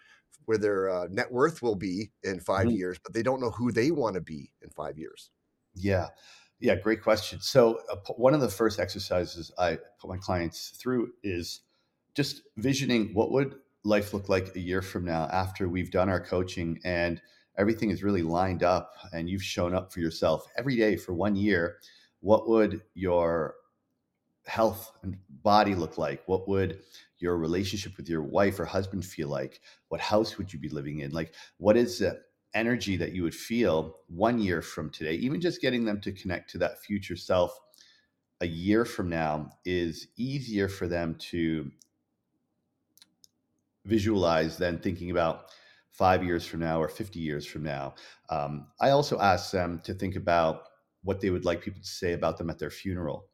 where 0.45 0.57
their 0.59 0.89
uh, 0.89 1.07
net 1.11 1.31
worth 1.31 1.61
will 1.61 1.75
be 1.75 2.11
in 2.23 2.39
5 2.41 2.71
Mhm. 2.71 2.73
years, 2.73 2.99
but 3.03 3.13
they 3.13 3.23
don't 3.23 3.41
know 3.41 3.51
who 3.51 3.71
they 3.71 3.91
want 3.91 4.15
to 4.15 4.21
be 4.21 4.53
in 4.61 4.69
5 4.71 4.97
years. 4.97 5.31
Yeah. 5.73 6.09
Yeah, 6.59 6.75
great 6.75 7.01
question. 7.01 7.39
So, 7.39 7.81
uh, 7.89 7.95
one 8.17 8.33
of 8.33 8.41
the 8.41 8.49
first 8.49 8.79
exercises 8.79 9.51
I 9.57 9.77
put 9.99 10.09
my 10.09 10.17
clients 10.17 10.69
through 10.69 11.13
is 11.23 11.61
just 12.15 12.41
visioning 12.57 13.13
what 13.13 13.31
would 13.31 13.55
life 13.85 14.13
look 14.13 14.27
like 14.27 14.53
a 14.55 14.59
year 14.59 14.81
from 14.81 15.05
now 15.05 15.29
after 15.31 15.69
we've 15.69 15.91
done 15.91 16.09
our 16.09 16.19
coaching 16.19 16.79
and 16.83 17.21
everything 17.57 17.91
is 17.91 18.03
really 18.03 18.23
lined 18.23 18.61
up 18.61 18.93
and 19.13 19.29
you've 19.29 19.43
shown 19.43 19.73
up 19.73 19.93
for 19.93 20.01
yourself 20.01 20.45
every 20.57 20.75
day 20.75 20.97
for 20.97 21.13
one 21.13 21.35
year. 21.35 21.77
What 22.19 22.49
would 22.49 22.81
your 22.93 23.55
health 24.45 24.91
and 25.03 25.17
body 25.43 25.75
look 25.75 25.97
like? 25.97 26.23
What 26.25 26.49
would 26.49 26.81
your 27.19 27.37
relationship 27.37 27.95
with 27.95 28.09
your 28.09 28.23
wife 28.23 28.59
or 28.59 28.65
husband 28.65 29.05
feel 29.05 29.29
like? 29.29 29.61
What 29.87 30.01
house 30.01 30.37
would 30.37 30.51
you 30.51 30.59
be 30.59 30.69
living 30.69 30.99
in? 30.99 31.11
Like, 31.11 31.33
what 31.57 31.77
is 31.77 31.99
the 31.99 32.21
energy 32.53 32.97
that 32.97 33.13
you 33.13 33.23
would 33.23 33.35
feel 33.35 33.97
one 34.07 34.39
year 34.39 34.61
from 34.61 34.89
today? 34.89 35.13
Even 35.15 35.41
just 35.41 35.61
getting 35.61 35.85
them 35.85 36.01
to 36.01 36.11
connect 36.11 36.49
to 36.51 36.57
that 36.59 36.79
future 36.81 37.15
self 37.15 37.57
a 38.41 38.47
year 38.47 38.85
from 38.85 39.09
now 39.09 39.49
is 39.65 40.07
easier 40.17 40.69
for 40.69 40.87
them 40.87 41.15
to 41.15 41.69
visualize 43.85 44.57
than 44.57 44.77
thinking 44.77 45.11
about 45.11 45.45
five 45.91 46.23
years 46.23 46.45
from 46.45 46.61
now 46.61 46.81
or 46.81 46.87
50 46.87 47.19
years 47.19 47.45
from 47.45 47.63
now. 47.63 47.95
Um, 48.29 48.67
I 48.79 48.91
also 48.91 49.19
ask 49.19 49.51
them 49.51 49.81
to 49.83 49.93
think 49.93 50.15
about 50.15 50.63
what 51.03 51.19
they 51.19 51.29
would 51.29 51.45
like 51.45 51.61
people 51.61 51.81
to 51.81 51.87
say 51.87 52.13
about 52.13 52.37
them 52.37 52.49
at 52.49 52.59
their 52.59 52.69
funeral 52.69 53.29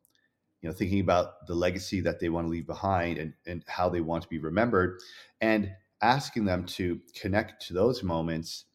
you 0.66 0.72
know 0.72 0.76
thinking 0.76 1.00
about 1.00 1.46
the 1.46 1.54
legacy 1.54 2.02
that 2.02 2.20
they 2.20 2.30
want 2.30 2.46
to 2.46 2.50
leave 2.50 2.66
behind 2.66 3.20
and, 3.20 3.34
and 3.46 3.64
how 3.68 3.88
they 3.88 4.02
want 4.02 4.24
to 4.24 4.30
be 4.30 4.40
remembered 4.40 5.00
and 5.40 5.70
asking 6.02 6.44
them 6.44 6.66
to 6.66 7.00
connect 7.16 7.62
to 7.68 7.74
those 7.76 8.02
moments 8.02 8.66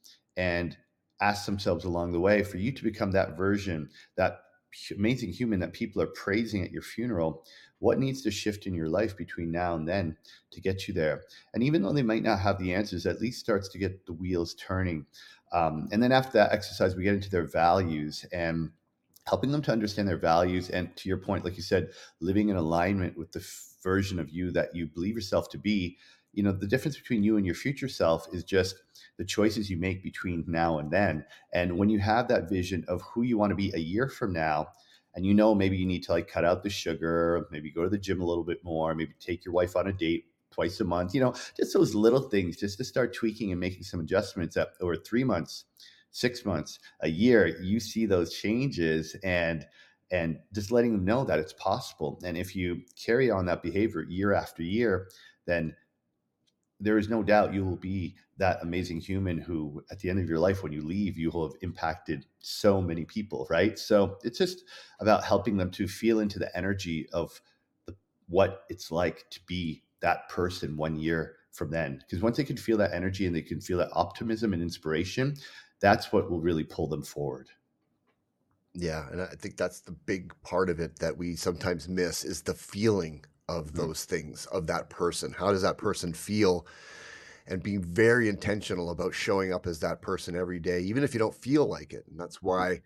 and 0.40 0.74
ask 1.20 1.44
themselves 1.44 1.84
along 1.84 2.12
the 2.12 2.20
way 2.20 2.42
for 2.42 2.56
you 2.56 2.72
to 2.72 2.82
become 2.82 3.12
that 3.12 3.36
version 3.36 3.90
that 4.16 4.40
amazing 4.96 5.30
human 5.30 5.60
that 5.60 5.74
people 5.74 6.00
are 6.00 6.06
praising 6.06 6.62
at 6.62 6.72
your 6.72 6.80
funeral 6.82 7.44
what 7.78 7.98
needs 7.98 8.22
to 8.22 8.30
shift 8.30 8.66
in 8.66 8.74
your 8.74 8.88
life 8.88 9.16
between 9.16 9.50
now 9.50 9.74
and 9.74 9.88
then 9.88 10.16
to 10.52 10.60
get 10.60 10.86
you 10.86 10.94
there? 10.94 11.22
And 11.54 11.62
even 11.62 11.82
though 11.82 11.92
they 11.92 12.02
might 12.02 12.22
not 12.22 12.38
have 12.40 12.58
the 12.58 12.74
answers 12.74 13.06
at 13.06 13.20
least 13.20 13.40
starts 13.40 13.68
to 13.70 13.78
get 13.78 14.06
the 14.06 14.12
wheels 14.12 14.54
turning. 14.54 15.06
Um, 15.52 15.88
and 15.92 16.02
then 16.02 16.12
after 16.12 16.32
that 16.32 16.52
exercise 16.52 16.94
we 16.94 17.04
get 17.04 17.14
into 17.14 17.30
their 17.30 17.46
values 17.46 18.24
and 18.32 18.70
helping 19.26 19.50
them 19.50 19.62
to 19.62 19.72
understand 19.72 20.08
their 20.08 20.18
values 20.18 20.70
and 20.70 20.94
to 20.96 21.08
your 21.08 21.18
point 21.18 21.44
like 21.44 21.56
you 21.56 21.62
said 21.62 21.90
living 22.20 22.48
in 22.48 22.56
alignment 22.56 23.16
with 23.16 23.30
the 23.32 23.40
f- 23.40 23.74
version 23.82 24.18
of 24.18 24.30
you 24.30 24.50
that 24.50 24.74
you 24.74 24.86
believe 24.86 25.14
yourself 25.14 25.48
to 25.50 25.58
be 25.58 25.96
you 26.32 26.42
know 26.42 26.52
the 26.52 26.66
difference 26.66 26.96
between 26.96 27.22
you 27.22 27.36
and 27.36 27.46
your 27.46 27.54
future 27.54 27.88
self 27.88 28.26
is 28.32 28.44
just 28.44 28.76
the 29.18 29.24
choices 29.24 29.70
you 29.70 29.76
make 29.76 30.02
between 30.02 30.44
now 30.46 30.78
and 30.78 30.90
then 30.90 31.24
and 31.52 31.76
when 31.76 31.88
you 31.88 31.98
have 31.98 32.28
that 32.28 32.48
vision 32.48 32.84
of 32.88 33.02
who 33.02 33.22
you 33.22 33.36
want 33.38 33.50
to 33.50 33.56
be 33.56 33.72
a 33.74 33.78
year 33.78 34.08
from 34.08 34.32
now 34.32 34.68
and 35.14 35.26
you 35.26 35.34
know 35.34 35.54
maybe 35.54 35.76
you 35.76 35.86
need 35.86 36.02
to 36.02 36.12
like 36.12 36.28
cut 36.28 36.44
out 36.44 36.62
the 36.62 36.70
sugar 36.70 37.46
maybe 37.50 37.70
go 37.70 37.82
to 37.82 37.90
the 37.90 37.98
gym 37.98 38.20
a 38.20 38.24
little 38.24 38.44
bit 38.44 38.62
more 38.64 38.94
maybe 38.94 39.14
take 39.20 39.44
your 39.44 39.54
wife 39.54 39.76
on 39.76 39.88
a 39.88 39.92
date 39.92 40.26
twice 40.50 40.80
a 40.80 40.84
month 40.84 41.14
you 41.14 41.20
know 41.20 41.34
just 41.56 41.74
those 41.74 41.94
little 41.94 42.28
things 42.28 42.56
just 42.56 42.78
to 42.78 42.84
start 42.84 43.14
tweaking 43.14 43.50
and 43.50 43.60
making 43.60 43.82
some 43.82 44.00
adjustments 44.00 44.54
that 44.54 44.70
over 44.80 44.96
three 44.96 45.24
months 45.24 45.64
six 46.10 46.44
months, 46.44 46.78
a 47.00 47.08
year, 47.08 47.46
you 47.60 47.80
see 47.80 48.06
those 48.06 48.34
changes 48.34 49.16
and 49.22 49.66
and 50.12 50.40
just 50.52 50.72
letting 50.72 50.90
them 50.90 51.04
know 51.04 51.24
that 51.24 51.38
it's 51.38 51.52
possible. 51.52 52.20
And 52.24 52.36
if 52.36 52.56
you 52.56 52.80
carry 52.96 53.30
on 53.30 53.46
that 53.46 53.62
behavior 53.62 54.02
year 54.02 54.32
after 54.32 54.60
year, 54.60 55.06
then 55.46 55.76
there 56.80 56.98
is 56.98 57.08
no 57.08 57.22
doubt 57.22 57.54
you 57.54 57.64
will 57.64 57.76
be 57.76 58.14
that 58.38 58.58
amazing 58.62 59.00
human 59.00 59.38
who 59.38 59.82
at 59.90 59.98
the 59.98 60.08
end 60.08 60.18
of 60.18 60.28
your 60.28 60.38
life 60.38 60.62
when 60.62 60.72
you 60.72 60.82
leave 60.82 61.18
you 61.18 61.30
will 61.30 61.48
have 61.48 61.56
impacted 61.62 62.26
so 62.38 62.80
many 62.80 63.04
people 63.04 63.46
right 63.50 63.78
so 63.78 64.16
it's 64.22 64.38
just 64.38 64.64
about 65.00 65.24
helping 65.24 65.56
them 65.56 65.70
to 65.70 65.86
feel 65.86 66.20
into 66.20 66.38
the 66.38 66.56
energy 66.56 67.08
of 67.12 67.40
the, 67.86 67.94
what 68.28 68.64
it's 68.68 68.90
like 68.90 69.24
to 69.30 69.40
be 69.46 69.82
that 70.00 70.28
person 70.28 70.76
one 70.76 70.96
year 70.96 71.36
from 71.52 71.70
then 71.70 71.98
because 72.00 72.22
once 72.22 72.36
they 72.36 72.44
can 72.44 72.56
feel 72.56 72.78
that 72.78 72.94
energy 72.94 73.26
and 73.26 73.34
they 73.36 73.42
can 73.42 73.60
feel 73.60 73.78
that 73.78 73.90
optimism 73.92 74.52
and 74.52 74.62
inspiration 74.62 75.36
that's 75.80 76.12
what 76.12 76.30
will 76.30 76.40
really 76.40 76.64
pull 76.64 76.86
them 76.86 77.02
forward. 77.02 77.48
Yeah, 78.74 79.08
and 79.10 79.20
I 79.20 79.26
think 79.26 79.56
that's 79.56 79.80
the 79.80 79.92
big 79.92 80.32
part 80.42 80.70
of 80.70 80.78
it 80.78 81.00
that 81.00 81.16
we 81.16 81.34
sometimes 81.34 81.88
miss 81.88 82.22
is 82.24 82.42
the 82.42 82.54
feeling 82.54 83.24
of 83.58 83.74
Mhm. 83.74 83.90
those 83.90 84.04
things, 84.04 84.46
of 84.46 84.66
that 84.68 84.90
person. 84.90 85.32
How 85.32 85.52
does 85.52 85.62
that 85.62 85.78
person 85.78 86.14
feel? 86.14 86.66
And 87.46 87.62
being 87.62 87.82
very 87.82 88.28
intentional 88.28 88.90
about 88.90 89.14
showing 89.14 89.52
up 89.52 89.66
as 89.66 89.80
that 89.80 90.02
person 90.02 90.36
every 90.36 90.60
day, 90.60 90.80
even 90.82 91.02
if 91.04 91.14
you 91.14 91.18
don't 91.18 91.34
feel 91.34 91.66
like 91.66 91.92
it. 91.92 92.06
And 92.08 92.20
that's 92.20 92.42
why 92.42 92.82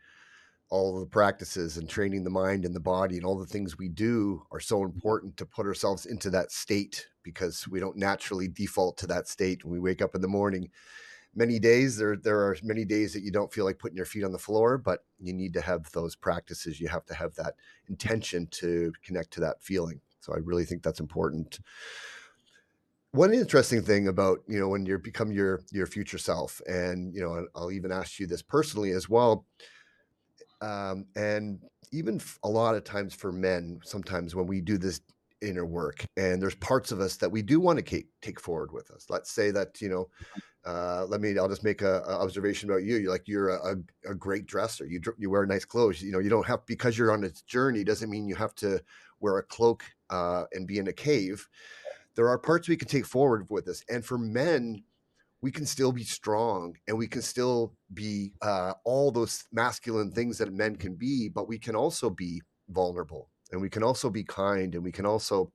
all 0.70 0.98
the 0.98 1.06
practices 1.06 1.76
and 1.76 1.88
training 1.88 2.24
the 2.24 2.30
mind 2.30 2.64
and 2.64 2.74
the 2.74 2.80
body 2.80 3.16
and 3.16 3.24
all 3.26 3.38
the 3.38 3.46
things 3.46 3.78
we 3.78 3.88
do 3.88 4.44
are 4.50 4.60
so 4.60 4.82
important 4.82 5.36
to 5.36 5.46
put 5.46 5.66
ourselves 5.66 6.06
into 6.06 6.30
that 6.30 6.50
state 6.50 7.06
because 7.22 7.68
we 7.68 7.80
don't 7.80 7.96
naturally 7.96 8.48
default 8.48 8.96
to 8.98 9.06
that 9.06 9.28
state 9.28 9.64
when 9.64 9.72
we 9.72 9.78
wake 9.80 10.02
up 10.02 10.14
in 10.14 10.22
the 10.22 10.28
morning 10.28 10.70
many 11.34 11.58
days 11.58 11.96
there 11.96 12.16
there 12.16 12.40
are 12.40 12.56
many 12.62 12.84
days 12.84 13.12
that 13.12 13.22
you 13.22 13.30
don't 13.30 13.52
feel 13.52 13.64
like 13.64 13.78
putting 13.78 13.96
your 13.96 14.06
feet 14.06 14.24
on 14.24 14.32
the 14.32 14.38
floor 14.38 14.78
but 14.78 15.04
you 15.18 15.32
need 15.32 15.52
to 15.52 15.60
have 15.60 15.90
those 15.92 16.16
practices 16.16 16.80
you 16.80 16.88
have 16.88 17.04
to 17.04 17.14
have 17.14 17.34
that 17.34 17.54
intention 17.88 18.46
to 18.48 18.92
connect 19.02 19.32
to 19.32 19.40
that 19.40 19.62
feeling 19.62 20.00
so 20.24 20.32
i 20.32 20.38
really 20.38 20.64
think 20.64 20.82
that's 20.82 21.00
important 21.00 21.60
one 23.12 23.32
interesting 23.32 23.80
thing 23.82 24.08
about 24.08 24.40
you 24.48 24.58
know 24.58 24.68
when 24.68 24.84
you 24.84 24.98
become 24.98 25.30
your 25.30 25.60
your 25.70 25.86
future 25.86 26.18
self 26.18 26.60
and 26.66 27.14
you 27.14 27.20
know 27.20 27.46
i'll 27.54 27.70
even 27.70 27.92
ask 27.92 28.18
you 28.18 28.26
this 28.26 28.42
personally 28.42 28.90
as 28.90 29.08
well 29.08 29.46
um, 30.60 31.04
and 31.14 31.60
even 31.92 32.20
a 32.42 32.48
lot 32.48 32.74
of 32.74 32.84
times 32.84 33.14
for 33.14 33.30
men 33.30 33.78
sometimes 33.84 34.34
when 34.34 34.46
we 34.46 34.60
do 34.60 34.78
this 34.78 35.00
inner 35.42 35.66
work 35.66 36.04
and 36.16 36.40
there's 36.40 36.54
parts 36.56 36.90
of 36.90 37.00
us 37.00 37.16
that 37.16 37.30
we 37.30 37.42
do 37.42 37.60
want 37.60 37.78
to 37.78 37.84
take 37.84 38.08
take 38.22 38.40
forward 38.40 38.72
with 38.72 38.90
us 38.90 39.06
let's 39.10 39.30
say 39.30 39.50
that 39.50 39.80
you 39.80 39.88
know 39.88 40.08
uh, 40.64 41.04
let 41.08 41.20
me. 41.20 41.36
I'll 41.36 41.48
just 41.48 41.62
make 41.62 41.82
a, 41.82 42.00
a 42.06 42.22
observation 42.22 42.70
about 42.70 42.84
you. 42.84 42.96
You're 42.96 43.10
like 43.10 43.28
you're 43.28 43.50
a, 43.50 43.76
a, 44.08 44.14
great 44.14 44.46
dresser. 44.46 44.86
You 44.86 44.98
you 45.18 45.28
wear 45.28 45.44
nice 45.44 45.66
clothes. 45.66 46.00
You 46.00 46.10
know 46.10 46.20
you 46.20 46.30
don't 46.30 46.46
have 46.46 46.64
because 46.64 46.96
you're 46.96 47.12
on 47.12 47.24
a 47.24 47.30
journey 47.46 47.84
doesn't 47.84 48.08
mean 48.08 48.26
you 48.26 48.34
have 48.34 48.54
to 48.56 48.80
wear 49.20 49.36
a 49.36 49.42
cloak 49.42 49.84
uh, 50.10 50.44
and 50.52 50.66
be 50.66 50.78
in 50.78 50.88
a 50.88 50.92
cave. 50.92 51.46
There 52.16 52.28
are 52.28 52.38
parts 52.38 52.68
we 52.68 52.76
can 52.76 52.88
take 52.88 53.06
forward 53.06 53.46
with 53.50 53.64
this, 53.64 53.84
and 53.88 54.04
for 54.04 54.18
men, 54.18 54.84
we 55.40 55.50
can 55.50 55.66
still 55.66 55.92
be 55.92 56.04
strong 56.04 56.74
and 56.88 56.96
we 56.96 57.06
can 57.06 57.20
still 57.20 57.74
be 57.92 58.32
uh, 58.40 58.72
all 58.84 59.10
those 59.10 59.44
masculine 59.52 60.10
things 60.10 60.38
that 60.38 60.50
men 60.50 60.74
can 60.74 60.94
be, 60.94 61.28
but 61.28 61.48
we 61.48 61.58
can 61.58 61.76
also 61.76 62.08
be 62.08 62.40
vulnerable 62.70 63.28
and 63.52 63.60
we 63.60 63.68
can 63.68 63.82
also 63.82 64.08
be 64.08 64.24
kind 64.24 64.74
and 64.74 64.82
we 64.82 64.90
can 64.90 65.04
also 65.04 65.52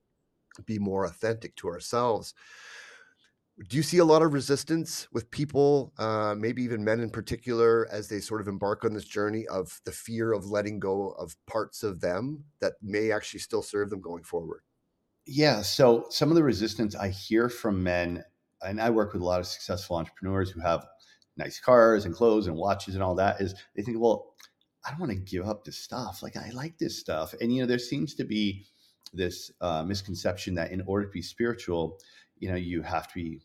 be 0.64 0.78
more 0.78 1.06
authentic 1.06 1.56
to 1.56 1.66
ourselves 1.66 2.34
do 3.68 3.76
you 3.76 3.82
see 3.82 3.98
a 3.98 4.04
lot 4.04 4.22
of 4.22 4.32
resistance 4.32 5.06
with 5.12 5.30
people, 5.30 5.92
uh, 5.98 6.34
maybe 6.36 6.62
even 6.62 6.82
men 6.82 7.00
in 7.00 7.10
particular, 7.10 7.86
as 7.92 8.08
they 8.08 8.20
sort 8.20 8.40
of 8.40 8.48
embark 8.48 8.84
on 8.84 8.94
this 8.94 9.04
journey 9.04 9.46
of 9.48 9.80
the 9.84 9.92
fear 9.92 10.32
of 10.32 10.46
letting 10.46 10.80
go 10.80 11.10
of 11.10 11.36
parts 11.46 11.82
of 11.82 12.00
them 12.00 12.44
that 12.60 12.74
may 12.82 13.12
actually 13.12 13.40
still 13.40 13.62
serve 13.62 13.90
them 13.90 14.00
going 14.00 14.22
forward? 14.22 14.62
Yeah. 15.26 15.60
So 15.60 16.06
some 16.08 16.30
of 16.30 16.36
the 16.36 16.42
resistance 16.42 16.96
I 16.96 17.08
hear 17.08 17.50
from 17.50 17.82
men, 17.82 18.24
and 18.62 18.80
I 18.80 18.88
work 18.90 19.12
with 19.12 19.20
a 19.20 19.26
lot 19.26 19.40
of 19.40 19.46
successful 19.46 19.96
entrepreneurs 19.96 20.50
who 20.50 20.60
have 20.60 20.86
nice 21.36 21.60
cars 21.60 22.06
and 22.06 22.14
clothes 22.14 22.46
and 22.46 22.56
watches 22.56 22.94
and 22.94 23.02
all 23.02 23.14
that, 23.16 23.40
is 23.40 23.54
they 23.76 23.82
think, 23.82 24.00
well, 24.00 24.34
I 24.86 24.90
don't 24.90 25.00
want 25.00 25.12
to 25.12 25.18
give 25.18 25.46
up 25.46 25.64
this 25.64 25.76
stuff. 25.76 26.22
Like 26.22 26.36
I 26.36 26.50
like 26.50 26.78
this 26.78 26.98
stuff, 26.98 27.34
and 27.40 27.54
you 27.54 27.60
know, 27.60 27.66
there 27.66 27.78
seems 27.78 28.14
to 28.14 28.24
be 28.24 28.64
this 29.12 29.50
uh, 29.60 29.82
misconception 29.82 30.54
that 30.54 30.70
in 30.70 30.82
order 30.86 31.04
to 31.04 31.12
be 31.12 31.20
spiritual, 31.20 31.98
you 32.38 32.48
know, 32.48 32.56
you 32.56 32.80
have 32.80 33.06
to 33.08 33.14
be 33.14 33.42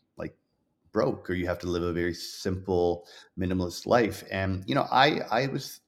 broke 0.96 1.28
or 1.28 1.34
you 1.34 1.46
have 1.46 1.58
to 1.58 1.66
live 1.66 1.82
a 1.82 1.92
very 1.92 2.14
simple 2.14 3.06
minimalist 3.38 3.86
life 3.86 4.24
and 4.30 4.64
you 4.66 4.74
know 4.74 4.86
i 4.90 5.20
i 5.30 5.46
was 5.46 5.80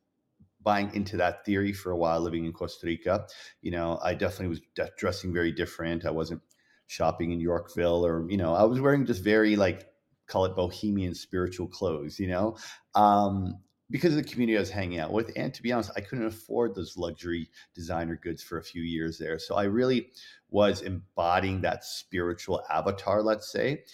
buying 0.62 0.94
into 0.94 1.16
that 1.16 1.46
theory 1.46 1.72
for 1.72 1.92
a 1.92 1.96
while 1.96 2.20
living 2.20 2.44
in 2.44 2.52
costa 2.52 2.86
rica 2.86 3.26
you 3.62 3.70
know 3.70 3.98
i 4.04 4.12
definitely 4.12 4.48
was 4.48 4.60
de- 4.74 4.90
dressing 4.98 5.32
very 5.32 5.50
different 5.50 6.04
i 6.04 6.10
wasn't 6.10 6.42
shopping 6.88 7.30
in 7.32 7.40
yorkville 7.40 8.04
or 8.04 8.30
you 8.30 8.36
know 8.36 8.52
i 8.52 8.62
was 8.62 8.82
wearing 8.82 9.06
just 9.06 9.24
very 9.24 9.56
like 9.56 9.86
call 10.26 10.44
it 10.44 10.54
bohemian 10.54 11.14
spiritual 11.14 11.66
clothes 11.66 12.20
you 12.20 12.28
know 12.28 12.54
um 12.94 13.58
because 13.90 14.14
of 14.14 14.22
the 14.22 14.30
community 14.30 14.54
I 14.54 14.60
was 14.60 14.68
hanging 14.68 14.98
out 14.98 15.14
with. 15.14 15.32
And 15.34 15.54
to 15.54 15.62
be 15.62 15.72
honest, 15.72 15.92
I 15.96 16.02
couldn't 16.02 16.26
afford 16.26 16.74
those 16.74 16.98
luxury 16.98 17.48
designer 17.74 18.20
goods 18.22 18.42
for 18.42 18.58
a 18.58 18.62
few 18.62 18.82
years 18.82 19.16
there. 19.16 19.38
So 19.38 19.54
I 19.54 19.62
really 19.64 20.10
was 20.50 20.82
embodying 20.82 21.62
that 21.62 21.84
spiritual 21.84 22.62
avatar, 22.68 23.22
let's 23.22 23.50
say. 23.50 23.84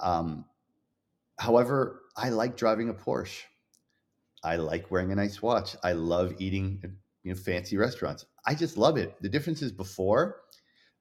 Um, 0.00 0.44
however, 1.38 2.02
I 2.16 2.30
like 2.30 2.56
driving 2.56 2.88
a 2.88 2.94
Porsche. 2.94 3.42
I 4.44 4.56
like 4.56 4.90
wearing 4.90 5.12
a 5.12 5.16
nice 5.16 5.40
watch. 5.40 5.76
I 5.82 5.92
love 5.92 6.34
eating 6.38 6.80
uh, 6.84 6.88
you 7.22 7.32
know 7.32 7.38
fancy 7.38 7.76
restaurants. 7.76 8.26
I 8.46 8.54
just 8.54 8.76
love 8.76 8.96
it. 8.96 9.14
The 9.20 9.28
difference 9.28 9.62
is 9.62 9.72
before 9.72 10.40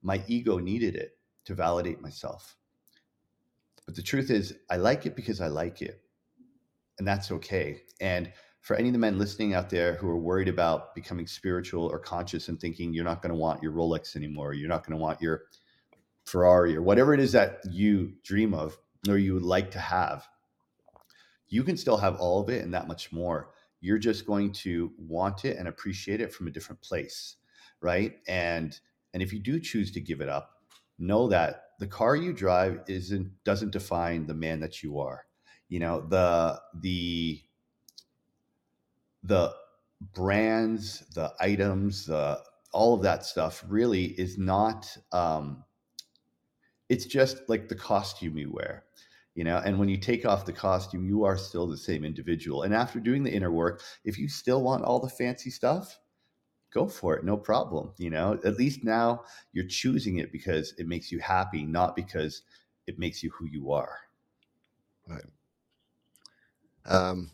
my 0.02 0.24
ego 0.28 0.58
needed 0.58 0.96
it 0.96 1.17
to 1.46 1.56
validate 1.56 2.02
myself. 2.02 2.56
But 3.86 3.96
the 3.96 4.02
truth 4.02 4.30
is 4.30 4.56
I 4.70 4.78
like 4.78 5.06
it 5.06 5.15
because 5.15 5.41
I 5.41 5.48
like 5.48 5.82
it. 5.82 6.02
And 7.00 7.08
that's 7.08 7.32
okay. 7.32 7.82
And 8.00 8.32
for 8.62 8.76
any 8.76 8.89
of 8.89 8.94
the 8.94 9.00
men 9.00 9.17
listening 9.17 9.56
out 9.56 9.72
there 9.72 9.96
who 9.96 10.08
are 10.08 10.17
worried 10.17 10.48
about 10.48 10.94
becoming 10.94 11.26
spiritual 11.26 11.88
or 11.88 11.98
conscious 11.98 12.48
and 12.48 12.60
thinking 12.60 12.94
you're 12.94 13.04
not 13.04 13.24
going 13.24 13.32
to 13.32 13.39
want 13.39 13.63
your 13.63 13.72
Rolex 13.72 14.15
anymore, 14.15 14.54
you're 14.54 14.70
not 14.70 14.86
going 14.86 14.98
to 14.98 15.02
want 15.02 15.20
your 15.20 15.44
Ferrari 16.26 16.76
or 16.76 16.84
whatever 16.84 17.13
it 17.13 17.20
is 17.20 17.32
that 17.32 17.60
you 17.72 18.13
dream 18.24 18.54
of 18.54 18.78
or 19.08 19.18
you 19.18 19.34
would 19.34 19.44
like 19.44 19.72
to 19.72 19.80
have, 19.80 20.28
you 21.48 21.64
can 21.64 21.78
still 21.78 21.98
have 21.98 22.18
all 22.18 22.42
of 22.42 22.50
it 22.50 22.64
and 22.64 22.74
that 22.74 22.88
much 22.88 23.12
more. 23.12 23.52
You're 23.82 23.98
just 23.98 24.26
going 24.26 24.52
to 24.54 24.92
want 24.98 25.44
it 25.46 25.58
and 25.58 25.68
appreciate 25.68 26.22
it 26.22 26.34
from 26.34 26.48
a 26.48 26.52
different 26.52 26.82
place, 26.82 27.38
right? 27.82 28.14
And 28.28 28.80
and 29.14 29.22
if 29.22 29.34
you 29.34 29.40
do 29.40 29.60
choose 29.60 29.92
to 29.92 30.02
give 30.02 30.22
it 30.22 30.30
up, 30.30 30.62
know 30.98 31.28
that 31.28 31.64
the 31.80 31.88
car 31.88 32.16
you 32.16 32.32
drive 32.32 32.82
isn't 32.88 33.32
doesn't 33.44 33.72
define 33.72 34.28
the 34.28 34.34
man 34.34 34.60
that 34.60 34.84
you 34.84 35.00
are. 35.00 35.26
You 35.68 35.80
know, 35.80 36.02
the 36.02 36.62
the 36.82 37.42
the 39.24 39.54
brands, 40.14 41.04
the 41.14 41.34
items, 41.40 42.06
the 42.06 42.40
all 42.72 42.94
of 42.94 43.02
that 43.02 43.26
stuff 43.26 43.64
really 43.68 44.06
is 44.06 44.38
not 44.38 44.96
um 45.12 45.64
it's 46.91 47.06
just 47.06 47.38
like 47.47 47.69
the 47.69 47.75
costume 47.75 48.38
you 48.38 48.51
wear 48.51 48.84
you 49.34 49.45
know? 49.45 49.62
And 49.63 49.80
when 49.80 49.88
you 49.88 49.95
take 49.95 50.25
off 50.25 50.45
the 50.45 50.51
costume 50.51 51.06
you 51.06 51.23
are 51.23 51.38
still 51.38 51.65
the 51.65 51.77
same 51.77 52.04
individual. 52.04 52.63
And 52.63 52.73
after 52.73 52.99
doing 52.99 53.23
the 53.23 53.32
inner 53.32 53.49
work 53.51 53.82
if 54.04 54.19
you 54.19 54.27
still 54.27 54.62
want 54.62 54.84
all 54.84 54.99
the 54.99 55.10
fancy 55.10 55.49
stuff 55.49 55.97
go 56.73 56.88
for 56.88 57.15
it 57.15 57.23
no 57.23 57.38
problem 57.38 57.91
you 57.97 58.10
know? 58.10 58.38
At 58.43 58.58
least 58.58 58.84
now 58.84 59.23
you're 59.54 59.67
choosing 59.67 60.17
it 60.19 60.32
because 60.34 60.73
it 60.77 60.88
makes 60.88 61.12
you 61.12 61.19
happy 61.19 61.63
not 61.63 61.95
because 61.95 62.41
it 62.88 62.99
makes 62.99 63.23
you 63.23 63.32
who 63.32 63.45
you 63.47 63.71
are. 63.71 63.95
Right. 65.08 65.23
Um 66.86 67.32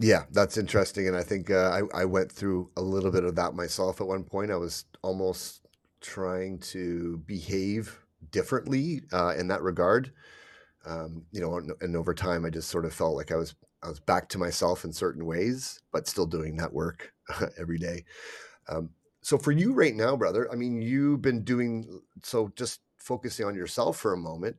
yeah 0.00 0.24
that's 0.30 0.56
interesting 0.56 1.08
and 1.08 1.16
i 1.16 1.24
think 1.24 1.50
uh, 1.50 1.80
I, 1.92 2.02
I 2.02 2.04
went 2.04 2.30
through 2.30 2.70
a 2.76 2.80
little 2.80 3.10
bit 3.10 3.24
of 3.24 3.34
that 3.34 3.54
myself 3.54 4.00
at 4.00 4.06
one 4.06 4.22
point. 4.22 4.52
I 4.52 4.56
was 4.56 4.84
almost 5.02 5.66
trying 6.00 6.60
to 6.60 7.18
behave 7.26 7.98
differently 8.30 9.02
uh, 9.12 9.34
in 9.38 9.48
that 9.48 9.62
regard 9.62 10.12
um, 10.86 11.26
you 11.32 11.40
know, 11.40 11.56
and, 11.58 11.72
and 11.80 11.96
over 11.96 12.14
time, 12.14 12.44
I 12.44 12.50
just 12.50 12.70
sort 12.70 12.84
of 12.86 12.94
felt 12.94 13.16
like 13.16 13.32
I 13.32 13.36
was 13.36 13.54
I 13.82 13.88
was 13.88 14.00
back 14.00 14.28
to 14.30 14.38
myself 14.38 14.84
in 14.84 14.92
certain 14.92 15.26
ways, 15.26 15.82
but 15.92 16.08
still 16.08 16.26
doing 16.26 16.56
that 16.56 16.72
work 16.72 17.14
every 17.58 17.78
day. 17.78 18.04
Um, 18.68 18.90
so 19.22 19.38
for 19.38 19.52
you 19.52 19.72
right 19.74 19.94
now, 19.94 20.16
brother, 20.16 20.50
I 20.52 20.56
mean, 20.56 20.82
you've 20.82 21.22
been 21.22 21.44
doing 21.44 22.02
so. 22.24 22.48
Just 22.56 22.82
focusing 22.98 23.46
on 23.46 23.54
yourself 23.54 23.98
for 23.98 24.12
a 24.12 24.18
moment. 24.18 24.58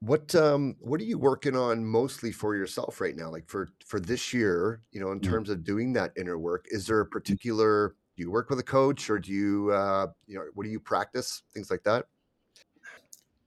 What 0.00 0.34
um 0.36 0.76
what 0.80 1.00
are 1.00 1.04
you 1.04 1.18
working 1.18 1.56
on 1.56 1.84
mostly 1.84 2.30
for 2.32 2.54
yourself 2.54 3.00
right 3.00 3.16
now? 3.16 3.30
Like 3.30 3.48
for 3.48 3.68
for 3.84 3.98
this 3.98 4.32
year, 4.32 4.82
you 4.92 5.00
know, 5.00 5.10
in 5.10 5.20
Mm. 5.20 5.20
terms 5.20 5.50
of 5.50 5.64
doing 5.64 5.92
that 5.94 6.12
inner 6.16 6.38
work, 6.38 6.66
is 6.70 6.86
there 6.86 7.00
a 7.00 7.06
particular 7.06 7.96
do 8.16 8.22
you 8.22 8.30
work 8.30 8.50
with 8.50 8.60
a 8.60 8.64
coach 8.64 9.10
or 9.10 9.18
do 9.18 9.32
you 9.32 9.72
uh 9.72 10.08
you 10.26 10.36
know 10.38 10.46
what 10.54 10.64
do 10.64 10.70
you 10.70 10.80
practice? 10.80 11.42
Things 11.52 11.70
like 11.70 11.82
that? 11.84 12.06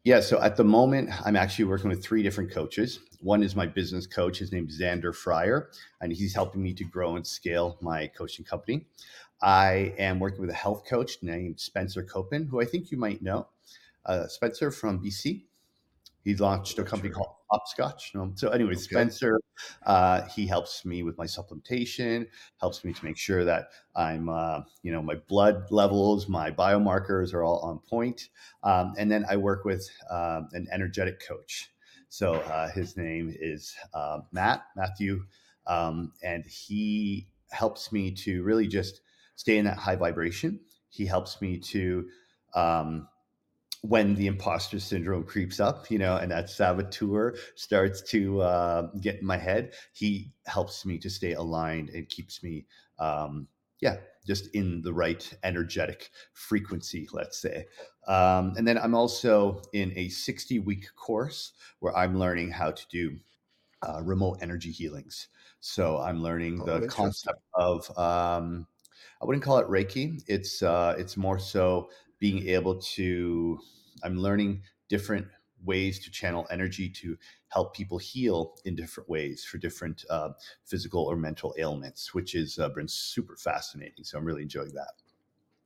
Yeah, 0.04 0.20
so 0.20 0.42
at 0.42 0.56
the 0.56 0.64
moment, 0.64 1.12
I'm 1.26 1.36
actually 1.36 1.66
working 1.66 1.90
with 1.90 2.04
three 2.04 2.24
different 2.24 2.50
coaches. 2.50 3.00
One 3.20 3.44
is 3.44 3.56
my 3.56 3.68
business 3.68 4.08
coach. 4.08 4.40
His 4.40 4.52
name's 4.52 4.82
Xander 4.82 5.14
Fryer, 5.14 5.70
and 6.02 6.12
he's 6.12 6.34
helping 6.34 6.64
me 6.64 6.74
to 6.74 6.84
grow 6.84 7.18
and 7.18 7.28
scale 7.28 7.78
my 7.82 8.08
coaching 8.08 8.44
company. 8.44 8.88
I 9.44 9.94
am 10.00 10.20
working 10.20 10.42
with 10.42 10.50
a 10.50 10.56
health 10.56 10.86
coach 10.90 11.18
named 11.22 11.60
Spencer 11.60 12.04
Copen, 12.04 12.48
who 12.48 12.60
I 12.60 12.66
think 12.66 12.90
you 12.90 12.98
might 12.98 13.22
know. 13.22 13.48
Uh, 14.04 14.26
Spencer 14.26 14.72
from 14.72 15.04
BC. 15.04 15.44
He 16.23 16.36
launched 16.36 16.77
a 16.79 16.84
company 16.84 17.10
sure. 17.10 17.15
called 17.15 17.36
Hopscotch. 17.51 18.15
Um, 18.15 18.34
so, 18.36 18.49
anyway, 18.49 18.71
Okay. 18.71 18.81
Spencer, 18.81 19.39
uh, 19.86 20.21
he 20.27 20.45
helps 20.47 20.86
me 20.86 21.03
with 21.03 21.17
my 21.17 21.25
supplementation, 21.25 22.27
helps 22.60 22.84
me 22.84 22.93
to 22.93 23.05
make 23.05 23.17
sure 23.17 23.43
that 23.43 23.69
I'm, 23.95 24.29
uh, 24.29 24.62
you 24.84 24.91
know, 24.91 25.01
my 25.01 25.15
blood 25.27 25.65
levels, 25.71 26.27
my 26.27 26.51
biomarkers 26.51 27.34
are 27.34 27.43
all 27.43 27.60
on 27.60 27.79
point. 27.79 28.29
Um, 28.63 28.93
and 28.97 29.12
then 29.12 29.25
I 29.29 29.38
work 29.38 29.65
with 29.65 29.89
um, 30.10 30.49
an 30.53 30.67
energetic 30.71 31.21
coach. 31.27 31.69
So 32.10 32.36
uh, 32.36 32.69
his 32.71 32.97
name 32.97 33.34
is 33.39 33.75
uh, 33.93 34.19
Matt 34.31 34.65
Matthew, 34.75 35.23
um, 35.65 36.12
and 36.21 36.45
he 36.45 37.29
helps 37.51 37.91
me 37.91 38.12
to 38.12 38.43
really 38.43 38.67
just 38.67 39.01
stay 39.36 39.57
in 39.57 39.65
that 39.65 39.77
high 39.77 39.95
vibration. 39.95 40.60
He 40.89 41.05
helps 41.05 41.41
me 41.41 41.57
to 41.57 42.07
um, 42.53 43.07
when 43.82 44.13
the 44.13 44.28
imposter 44.28 44.80
syndrome 44.80 45.24
creeps 45.24 45.60
up, 45.60 45.89
you 45.89 45.98
know, 45.98 46.17
and 46.17 46.32
that 46.32 46.50
saboteur 46.50 47.36
starts 47.56 48.02
to 48.04 48.41
uh, 48.41 48.88
get 49.02 49.20
in 49.20 49.26
my 49.26 49.38
head, 49.38 49.74
he 49.94 50.32
helps 50.46 50.86
me 50.86 51.00
to 51.00 51.10
stay 51.10 51.34
aligned 51.34 51.89
and 51.89 52.08
keeps 52.08 52.44
me, 52.44 52.65
um, 53.00 53.48
yeah, 53.80 53.98
just 54.26 54.54
in 54.54 54.82
the 54.84 54.94
right 54.94 55.34
energetic 55.44 56.12
frequency, 56.34 57.08
let's 57.12 57.41
say. 57.41 57.65
Um, 58.08 58.54
and 58.56 58.67
then 58.67 58.78
I'm 58.78 58.94
also 58.94 59.62
in 59.74 59.91
a 59.96 60.10
60 60.10 60.60
week 60.60 60.86
course 60.96 61.54
where 61.80 61.96
I'm 61.98 62.20
learning 62.20 62.52
how 62.52 62.72
to 62.72 62.86
do 62.89 63.17
uh, 63.82 64.02
remote 64.04 64.38
energy 64.41 64.72
healings. 64.72 65.28
So 65.60 65.98
I'm 66.00 66.22
learning 66.22 66.62
Oh, 66.62 66.80
the 66.80 66.88
concept 66.88 67.41
of 67.56 67.89
um, 67.98 68.67
I 69.22 69.26
wouldn't 69.26 69.44
call 69.44 69.58
it 69.58 69.67
Reiki. 69.67 70.22
It's 70.28 70.62
uh, 70.62 70.96
it's 70.98 71.17
more 71.17 71.39
so 71.39 71.89
being 72.21 72.47
able 72.47 72.77
to. 72.79 73.60
I'm 74.03 74.17
learning 74.17 74.62
different 74.88 75.27
ways 75.63 75.99
to 76.05 76.12
channel 76.12 76.47
energy 76.49 76.89
to 76.89 77.17
help 77.49 77.75
people 77.75 77.97
heal 77.97 78.55
in 78.65 78.75
different 78.75 79.10
ways 79.10 79.43
for 79.43 79.57
different 79.57 80.05
uh, 80.10 80.29
physical 80.65 81.03
or 81.03 81.17
mental 81.17 81.53
ailments, 81.57 82.13
which 82.13 82.31
has 82.31 82.57
uh, 82.57 82.69
been 82.69 82.88
super 82.88 83.36
fascinating. 83.36 84.05
So 84.05 84.17
I'm 84.17 84.25
really 84.25 84.43
enjoying 84.43 84.73
that. 84.73 84.93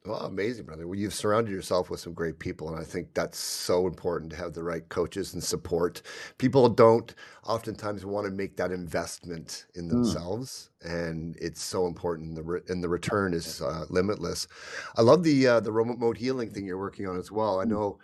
Well, 0.05 0.19
amazing, 0.19 0.65
brother. 0.67 0.87
Well, 0.87 0.99
you've 0.99 1.15
surrounded 1.15 1.49
yourself 1.51 1.89
with 1.89 1.99
some 1.99 2.13
great 2.13 2.37
people, 2.37 2.69
and 2.69 2.79
I 2.79 2.83
think 2.83 3.15
that's 3.15 3.39
so 3.39 3.87
important 3.87 4.29
to 4.31 4.35
have 4.37 4.53
the 4.53 4.61
right 4.63 4.87
coaches 4.87 5.33
and 5.33 5.43
support. 5.43 6.03
People 6.37 6.69
don't 6.69 7.15
oftentimes 7.43 8.05
want 8.05 8.25
to 8.25 8.31
make 8.31 8.55
that 8.57 8.71
investment 8.71 9.65
in 9.73 9.87
Mm, 9.91 10.25
themselves, 10.27 10.69
and 10.81 11.35
it's 11.41 11.63
so 11.63 11.87
important. 11.87 12.35
The 12.35 12.43
re- 12.43 12.61
and 12.67 12.83
the 12.83 12.89
return 12.89 13.33
is 13.33 13.61
uh, 13.63 13.85
limitless. 13.89 14.47
I 14.95 15.01
love 15.01 15.23
the 15.23 15.47
uh, 15.47 15.59
the 15.59 15.71
remote 15.71 15.97
mode 15.97 16.17
healing 16.17 16.51
thing 16.51 16.67
you're 16.67 16.77
working 16.77 17.07
on 17.07 17.17
as 17.17 17.31
well. 17.31 17.59
I 17.59 17.63
mm, 17.63 17.65
know 17.65 17.97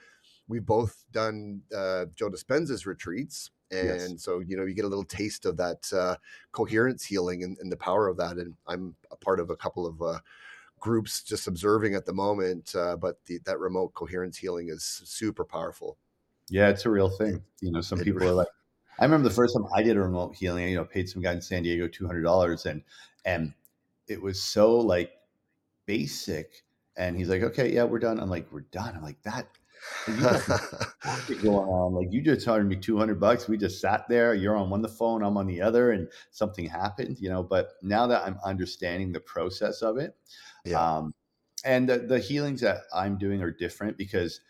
we've 0.48 0.66
both 0.66 1.06
done 1.12 1.64
uh, 1.76 2.06
Joe 2.16 2.30
Dispenza's 2.30 2.86
retreats, 2.88 3.52
yes. 3.80 4.14
and 4.14 4.20
so 4.20 4.40
you 4.40 4.58
know 4.58 4.66
you 4.66 4.74
get 4.74 4.86
a 4.86 4.90
little 4.90 5.04
taste 5.06 5.46
of 5.46 5.58
that 5.58 5.92
uh, 5.94 6.18
coherence 6.52 7.06
healing 7.06 7.44
and, 7.44 7.58
and 7.60 7.72
the 7.72 7.78
power 7.78 8.08
of 8.08 8.18
that. 8.18 8.38
And 8.38 8.56
I'm 8.68 8.96
a 9.12 9.18
part 9.18 9.40
of 9.40 9.52
a 9.52 9.56
couple 9.58 9.86
of 9.86 10.02
uh, 10.02 10.20
groups 10.82 11.24
just 11.24 11.48
observing 11.48 11.96
at 11.96 12.06
the 12.06 12.12
moment. 12.12 12.76
Uh, 12.76 12.98
but 12.98 13.24
the, 13.26 13.40
that 13.46 13.60
remote 13.60 13.94
coherence 13.94 14.38
healing 14.38 14.68
is 14.68 15.02
super 15.06 15.46
powerful. 15.46 15.98
Yeah, 16.50 16.68
it's 16.68 16.86
a 16.86 16.90
real 16.90 17.10
thing. 17.10 17.42
You 17.62 17.72
know, 17.72 17.80
some 17.80 18.02
it 18.02 18.04
people 18.04 18.24
are 18.24 18.34
like, 18.34 18.50
I 19.00 19.06
remember 19.06 19.30
the 19.30 19.34
first 19.34 19.56
time 19.56 19.66
I 19.74 19.82
did 19.82 19.96
a 19.96 20.02
remote 20.02 20.36
healing, 20.36 20.68
you 20.68 20.76
know, 20.76 20.84
paid 20.84 21.08
some 21.08 21.22
guy 21.22 21.32
in 21.32 21.42
San 21.42 21.64
Diego 21.64 21.88
two 21.88 22.06
hundred 22.06 22.24
dollars, 22.24 22.66
and 22.66 22.84
and 23.24 23.54
it 24.10 24.22
was 24.22 24.44
so 24.44 24.78
like 24.78 25.14
basic. 25.86 26.64
And 26.98 27.16
he's 27.16 27.30
like, 27.30 27.42
okay, 27.42 27.72
yeah, 27.72 27.86
we're 27.86 28.00
done. 28.00 28.20
I'm 28.20 28.30
like, 28.30 28.52
we're 28.52 28.68
done. 28.72 28.94
I'm 28.96 29.02
like, 29.02 29.22
that, 29.24 29.48
like, 30.08 30.18
you 30.18 30.24
got 30.24 30.50
magic 31.06 31.42
going 31.44 31.68
on. 31.70 31.94
Like, 31.94 32.12
you 32.12 32.22
just 32.22 32.46
charged 32.46 32.68
me 32.68 32.76
200 32.76 33.20
bucks. 33.20 33.48
We 33.48 33.58
just 33.58 33.82
sat 33.82 34.08
there. 34.08 34.34
You're 34.34 34.56
on 34.56 34.70
one 34.70 34.82
the 34.82 34.90
phone, 34.90 35.24
I'm 35.24 35.38
on 35.38 35.48
the 35.48 35.62
other, 35.62 35.92
and 35.92 36.08
something 36.32 36.66
happened, 36.66 37.18
you 37.20 37.30
know. 37.30 37.44
But 37.44 37.74
now 37.82 38.08
that 38.08 38.24
I'm 38.26 38.40
understanding 38.44 39.12
the 39.12 39.20
process 39.20 39.82
of 39.82 39.98
it, 39.98 40.16
yeah. 40.66 40.98
um, 40.98 41.14
and 41.66 41.88
the, 41.88 42.00
the 42.00 42.20
healings 42.20 42.62
that 42.62 42.82
I'm 42.94 43.18
doing 43.18 43.42
are 43.42 43.52
different 43.52 43.98
because 43.98 44.42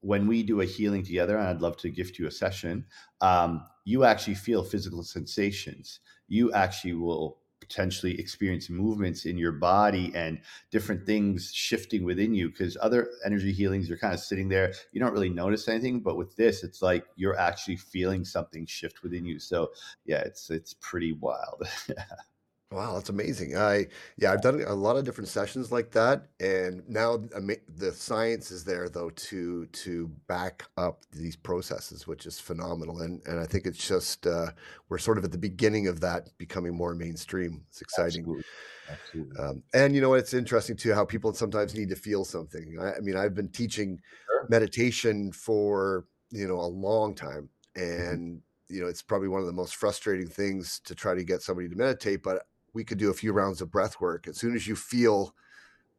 when 0.00 0.26
we 0.26 0.42
do 0.42 0.60
a 0.60 0.66
healing 0.66 1.02
together, 1.02 1.38
and 1.38 1.48
I'd 1.48 1.62
love 1.62 1.78
to 1.78 1.90
gift 1.90 2.18
you 2.18 2.26
a 2.26 2.30
session, 2.30 2.84
um, 3.22 3.64
you 3.84 4.04
actually 4.04 4.34
feel 4.34 4.62
physical 4.62 5.02
sensations. 5.02 6.00
You 6.28 6.52
actually 6.52 6.94
will 6.94 7.38
potentially 7.66 8.18
experience 8.18 8.68
movements 8.68 9.24
in 9.24 9.38
your 9.38 9.52
body 9.52 10.12
and 10.14 10.38
different 10.70 11.06
things 11.06 11.50
shifting 11.54 12.04
within 12.04 12.34
you 12.34 12.50
because 12.50 12.76
other 12.80 13.08
energy 13.24 13.52
healings 13.52 13.88
you're 13.88 13.98
kind 13.98 14.14
of 14.14 14.20
sitting 14.20 14.48
there 14.48 14.72
you 14.92 15.00
don't 15.00 15.12
really 15.12 15.28
notice 15.28 15.66
anything 15.68 16.00
but 16.00 16.16
with 16.16 16.36
this 16.36 16.62
it's 16.62 16.82
like 16.82 17.04
you're 17.16 17.38
actually 17.38 17.76
feeling 17.76 18.24
something 18.24 18.66
shift 18.66 19.02
within 19.02 19.24
you. 19.24 19.38
So 19.38 19.70
yeah 20.04 20.20
it's 20.20 20.50
it's 20.50 20.74
pretty 20.74 21.12
wild 21.12 21.62
Wow, 22.72 22.94
that's 22.94 23.10
amazing. 23.10 23.56
I 23.56 23.86
yeah, 24.16 24.32
I've 24.32 24.40
done 24.40 24.60
a 24.62 24.74
lot 24.74 24.96
of 24.96 25.04
different 25.04 25.28
sessions 25.28 25.70
like 25.70 25.90
that, 25.92 26.28
and 26.40 26.86
now 26.88 27.22
ama 27.36 27.56
the 27.68 27.92
science 27.92 28.50
is 28.50 28.64
there 28.64 28.88
though 28.88 29.10
to 29.10 29.66
to 29.66 30.08
back 30.26 30.64
up 30.76 31.04
these 31.12 31.36
processes, 31.36 32.06
which 32.06 32.26
is 32.26 32.40
phenomenal, 32.40 33.00
and 33.02 33.22
and 33.28 33.38
I 33.38 33.46
think 33.46 33.66
it's 33.66 33.86
just, 33.86 34.26
uh, 34.26 34.50
we're 34.88 34.98
sort 34.98 35.18
of 35.18 35.24
at 35.24 35.30
the 35.32 35.38
beginning 35.38 35.86
of 35.88 36.00
that 36.00 36.36
becoming 36.38 36.74
more 36.74 36.94
mainstream. 36.94 37.64
It's 37.68 37.82
exciting. 37.82 38.32
Absolutely. 38.32 38.44
Absolutely. 38.88 39.40
Um, 39.40 39.62
and 39.74 39.94
you 39.94 40.00
know, 40.00 40.14
it's 40.14 40.34
interesting 40.34 40.76
too 40.76 40.94
how 40.94 41.04
people 41.04 41.32
sometimes 41.34 41.74
need 41.74 41.88
to 41.90 41.96
feel 41.96 42.24
something. 42.24 42.78
I 42.80 42.94
I 42.96 43.00
mean, 43.00 43.16
I've 43.16 43.34
been 43.34 43.50
teaching 43.50 44.00
Sure. 44.28 44.48
meditation 44.48 45.32
for, 45.32 46.06
you 46.30 46.46
know, 46.48 46.60
a 46.60 46.66
long 46.68 47.14
time, 47.14 47.50
Mhm. 47.96 48.16
and, 48.16 48.42
you 48.68 48.80
know, 48.82 48.88
it's 48.88 49.02
probably 49.02 49.28
one 49.28 49.40
of 49.40 49.46
the 49.46 49.52
most 49.52 49.76
frustrating 49.76 50.28
things 50.28 50.80
to 50.80 50.94
try 50.94 51.14
to 51.14 51.24
get 51.24 51.42
somebody 51.42 51.68
to 51.68 51.76
meditate, 51.76 52.22
but 52.22 52.46
we 52.74 52.84
could 52.84 52.98
do 52.98 53.10
a 53.10 53.14
few 53.14 53.32
rounds 53.32 53.60
of 53.60 53.70
breath 53.70 54.00
work. 54.00 54.28
As 54.28 54.36
soon 54.36 54.54
as 54.54 54.66
you 54.66 54.76
feel 54.76 55.34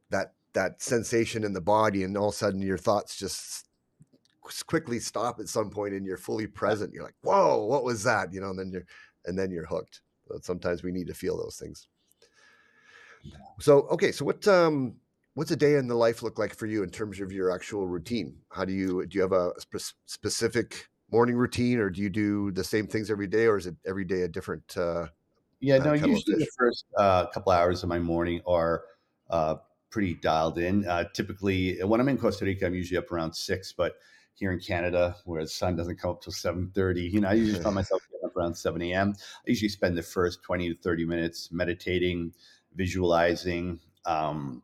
that 0.10 0.34
that 0.54 0.82
sensation 0.82 1.44
in 1.44 1.54
the 1.54 1.62
body 1.62 2.04
and 2.04 2.16
all 2.18 2.30
of 2.30 2.34
a 2.34 2.38
sudden 2.38 2.62
your 2.62 2.78
thoughts 2.78 3.18
just 3.18 3.68
quickly 4.68 5.00
stop 5.00 5.40
at 5.40 5.50
some 5.50 5.70
point 5.70 5.94
and 5.94 6.06
you're 6.06 6.18
fully 6.18 6.48
present, 6.48 6.94
you're 6.94 7.04
like, 7.04 7.16
"Whoa, 7.22 7.66
what 7.66 7.84
was 7.84 8.04
that?" 8.04 8.32
You 8.34 8.42
know, 8.42 8.52
and 8.52 8.60
then 8.60 8.72
you're 8.72 8.86
and 9.26 9.38
then 9.38 9.52
you're 9.52 9.66
hooked. 9.66 10.02
But 10.28 10.46
sometimes 10.46 10.84
we 10.84 10.92
need 10.92 11.08
to 11.08 11.14
feel 11.14 11.38
those 11.38 11.58
things. 11.58 11.88
So, 13.60 13.82
okay, 13.88 14.12
so 14.12 14.26
what, 14.26 14.48
um, 14.48 14.96
what's 15.34 15.52
a 15.52 15.56
day 15.56 15.76
in 15.76 15.88
the 15.88 15.96
life 15.96 16.24
look 16.24 16.38
like 16.38 16.56
for 16.56 16.66
you 16.66 16.84
in 16.84 16.90
terms 16.90 17.20
of 17.20 17.32
your 17.32 17.52
actual 17.52 17.88
routine? 17.88 18.36
How 18.50 18.66
do 18.66 18.74
you 18.74 19.06
do 19.06 19.18
you 19.18 19.22
have 19.22 19.32
a 19.32 19.52
spec 19.60 19.82
specific 20.06 20.90
morning 21.12 21.36
routine, 21.36 21.80
or 21.80 21.90
do 21.90 22.02
you 22.02 22.10
do 22.10 22.52
the 22.52 22.64
same 22.64 22.88
things 22.88 23.12
every 23.12 23.28
day, 23.28 23.46
or 23.46 23.58
is 23.58 23.68
it 23.68 23.76
every 23.86 24.06
day 24.06 24.22
a 24.24 24.28
different, 24.28 24.76
uh, 24.78 25.08
Yeah, 25.66 25.78
uh, 25.78 25.86
no, 25.86 25.94
usually 25.94 26.36
the 26.38 26.48
first, 26.58 26.86
uh, 26.96 27.26
couple 27.28 27.52
hours 27.52 27.82
of 27.82 27.90
my 27.90 27.98
morning 27.98 28.42
are, 28.46 28.86
uh, 29.32 29.56
pretty 29.90 30.14
dialed 30.14 30.60
in. 30.60 30.86
Uh, 30.88 31.06
typically, 31.14 31.82
when 31.84 32.00
I'm 32.00 32.08
in 32.10 32.20
Costa 32.20 32.46
Rica, 32.46 32.68
I'm 32.68 32.76
usually 32.76 32.98
up 33.00 33.12
around 33.12 33.34
6, 33.34 33.74
but 33.74 33.96
here 34.36 34.52
in 34.52 34.60
Canada, 34.60 35.16
where 35.26 35.42
the 35.42 35.48
sun 35.50 35.76
doesn't 35.76 35.98
come 35.98 36.12
up 36.12 36.22
till 36.22 36.34
7:30, 36.34 37.10
you 37.12 37.20
know, 37.20 37.30
I 37.30 37.34
usually 37.34 37.64
find 37.64 37.74
myself 37.82 38.04
getting 38.12 38.26
up 38.26 38.36
around 38.36 38.54
7 38.56 38.80
AM. 38.82 39.16
I 39.18 39.50
usually 39.50 39.70
spend 39.70 39.98
the 39.98 40.04
first 40.04 40.44
20 40.44 40.70
to 40.74 40.80
30 40.82 41.06
minutes 41.06 41.52
meditating, 41.52 42.34
visualizing, 42.76 43.80
um, 44.06 44.62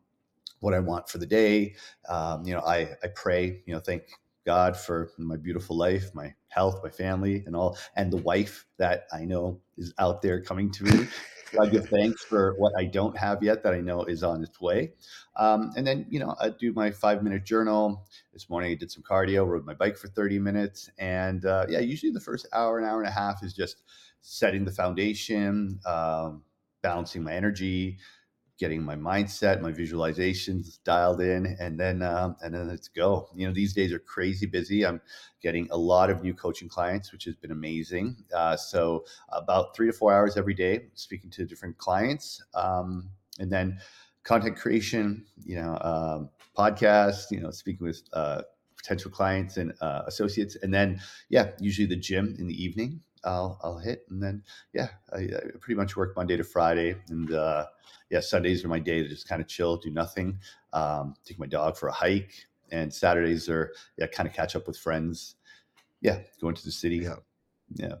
what 0.60 0.74
I 0.74 0.78
want 0.78 1.08
for 1.08 1.18
the 1.18 1.26
day. 1.26 1.74
Um, 2.08 2.46
you 2.46 2.54
know, 2.54 2.60
I 2.60 2.94
I 3.02 3.08
pray, 3.14 3.62
you 3.66 3.74
know, 3.74 3.80
thank 3.80 4.04
God 4.44 4.76
for 4.76 5.10
my 5.18 5.36
beautiful 5.36 5.76
life, 5.76 6.14
my 6.14 6.34
health, 6.48 6.80
my 6.82 6.90
family, 6.90 7.42
and 7.46 7.54
all, 7.56 7.78
and 7.96 8.12
the 8.12 8.18
wife 8.18 8.66
that 8.78 9.06
I 9.12 9.24
know 9.24 9.60
is 9.76 9.94
out 9.98 10.22
there 10.22 10.40
coming 10.42 10.70
to 10.72 10.84
me. 10.84 11.08
So 11.52 11.62
I 11.62 11.68
give 11.68 11.86
thanks 11.90 12.24
for 12.24 12.54
what 12.56 12.72
I 12.78 12.86
don't 12.86 13.14
have 13.18 13.42
yet 13.42 13.62
that 13.62 13.74
I 13.74 13.80
know 13.80 14.04
is 14.04 14.22
on 14.22 14.42
its 14.42 14.58
way. 14.58 14.94
Um, 15.36 15.70
and 15.76 15.86
then, 15.86 16.06
you 16.08 16.18
know, 16.18 16.34
I 16.40 16.48
do 16.48 16.72
my 16.72 16.90
five 16.90 17.22
minute 17.22 17.44
journal. 17.44 18.06
This 18.32 18.48
morning 18.48 18.70
I 18.70 18.74
did 18.74 18.90
some 18.90 19.02
cardio, 19.02 19.46
rode 19.46 19.66
my 19.66 19.74
bike 19.74 19.98
for 19.98 20.08
30 20.08 20.38
minutes. 20.38 20.88
And 20.96 21.44
uh, 21.44 21.66
yeah, 21.68 21.80
usually 21.80 22.10
the 22.10 22.20
first 22.20 22.46
hour, 22.54 22.78
an 22.78 22.86
hour 22.86 23.00
and 23.00 23.08
a 23.08 23.12
half 23.12 23.42
is 23.42 23.52
just 23.52 23.82
setting 24.22 24.64
the 24.64 24.72
foundation, 24.72 25.78
um, 25.84 26.42
balancing 26.82 27.22
my 27.22 27.34
energy, 27.34 27.98
getting 28.58 28.82
my 28.82 28.94
mindset, 28.94 29.60
my 29.60 29.72
visualizations 29.72 30.78
dialed 30.84 31.20
in, 31.20 31.56
and 31.58 31.78
then 31.78 32.02
um, 32.02 32.36
and 32.42 32.54
then 32.54 32.68
let's 32.68 32.88
go. 32.88 33.28
You 33.34 33.46
know, 33.48 33.52
these 33.52 33.72
days 33.72 33.92
are 33.92 33.98
crazy 33.98 34.46
busy. 34.46 34.86
I'm 34.86 35.00
getting 35.42 35.68
a 35.70 35.76
lot 35.76 36.10
of 36.10 36.22
new 36.22 36.34
coaching 36.34 36.68
clients, 36.68 37.12
which 37.12 37.24
has 37.24 37.34
been 37.34 37.50
amazing. 37.50 38.16
Uh, 38.34 38.56
so 38.56 39.04
about 39.30 39.74
three 39.74 39.86
to 39.86 39.92
four 39.92 40.12
hours 40.12 40.36
every 40.36 40.54
day, 40.54 40.86
speaking 40.94 41.30
to 41.30 41.44
different 41.44 41.78
clients, 41.78 42.42
um, 42.54 43.10
and 43.38 43.50
then 43.50 43.78
content 44.24 44.56
creation. 44.56 45.24
You 45.44 45.56
know, 45.56 45.78
um, 45.80 46.30
podcasts. 46.56 47.30
You 47.30 47.40
know, 47.40 47.50
speaking 47.50 47.86
with. 47.86 48.02
Uh, 48.12 48.42
potential 48.76 49.12
clients 49.12 49.58
and 49.58 49.72
uh, 49.80 50.02
associates 50.08 50.56
and 50.60 50.74
then 50.74 51.00
yeah 51.28 51.50
usually 51.60 51.86
the 51.86 51.94
gym 51.94 52.34
in 52.40 52.48
the 52.48 52.64
evening 52.64 53.00
i'll 53.22 53.56
i'll 53.62 53.78
hit 53.78 54.04
and 54.10 54.20
then 54.20 54.42
yeah 54.72 54.88
i, 55.12 55.18
I 55.20 55.40
pretty 55.60 55.76
much 55.76 55.96
work 55.96 56.16
monday 56.16 56.36
to 56.36 56.42
friday 56.42 56.96
and 57.08 57.32
uh 57.32 57.66
yeah, 58.12 58.20
Sundays 58.20 58.64
are 58.64 58.68
my 58.68 58.78
day 58.78 59.02
to 59.02 59.08
just 59.08 59.28
kind 59.28 59.42
of 59.42 59.48
chill, 59.48 59.78
do 59.78 59.90
nothing, 59.90 60.38
um, 60.74 61.14
take 61.24 61.38
my 61.40 61.46
dog 61.46 61.78
for 61.78 61.88
a 61.88 61.92
hike, 61.92 62.46
and 62.70 62.92
Saturdays 62.94 63.48
are 63.48 63.74
yeah, 63.98 64.06
kind 64.06 64.28
of 64.28 64.34
catch 64.34 64.54
up 64.54 64.68
with 64.68 64.78
friends. 64.78 65.36
Yeah, 66.02 66.22
going 66.40 66.54
to 66.56 66.64
the 66.64 66.72
city. 66.72 66.98
Yeah, 66.98 67.16
Yeah, 67.74 67.96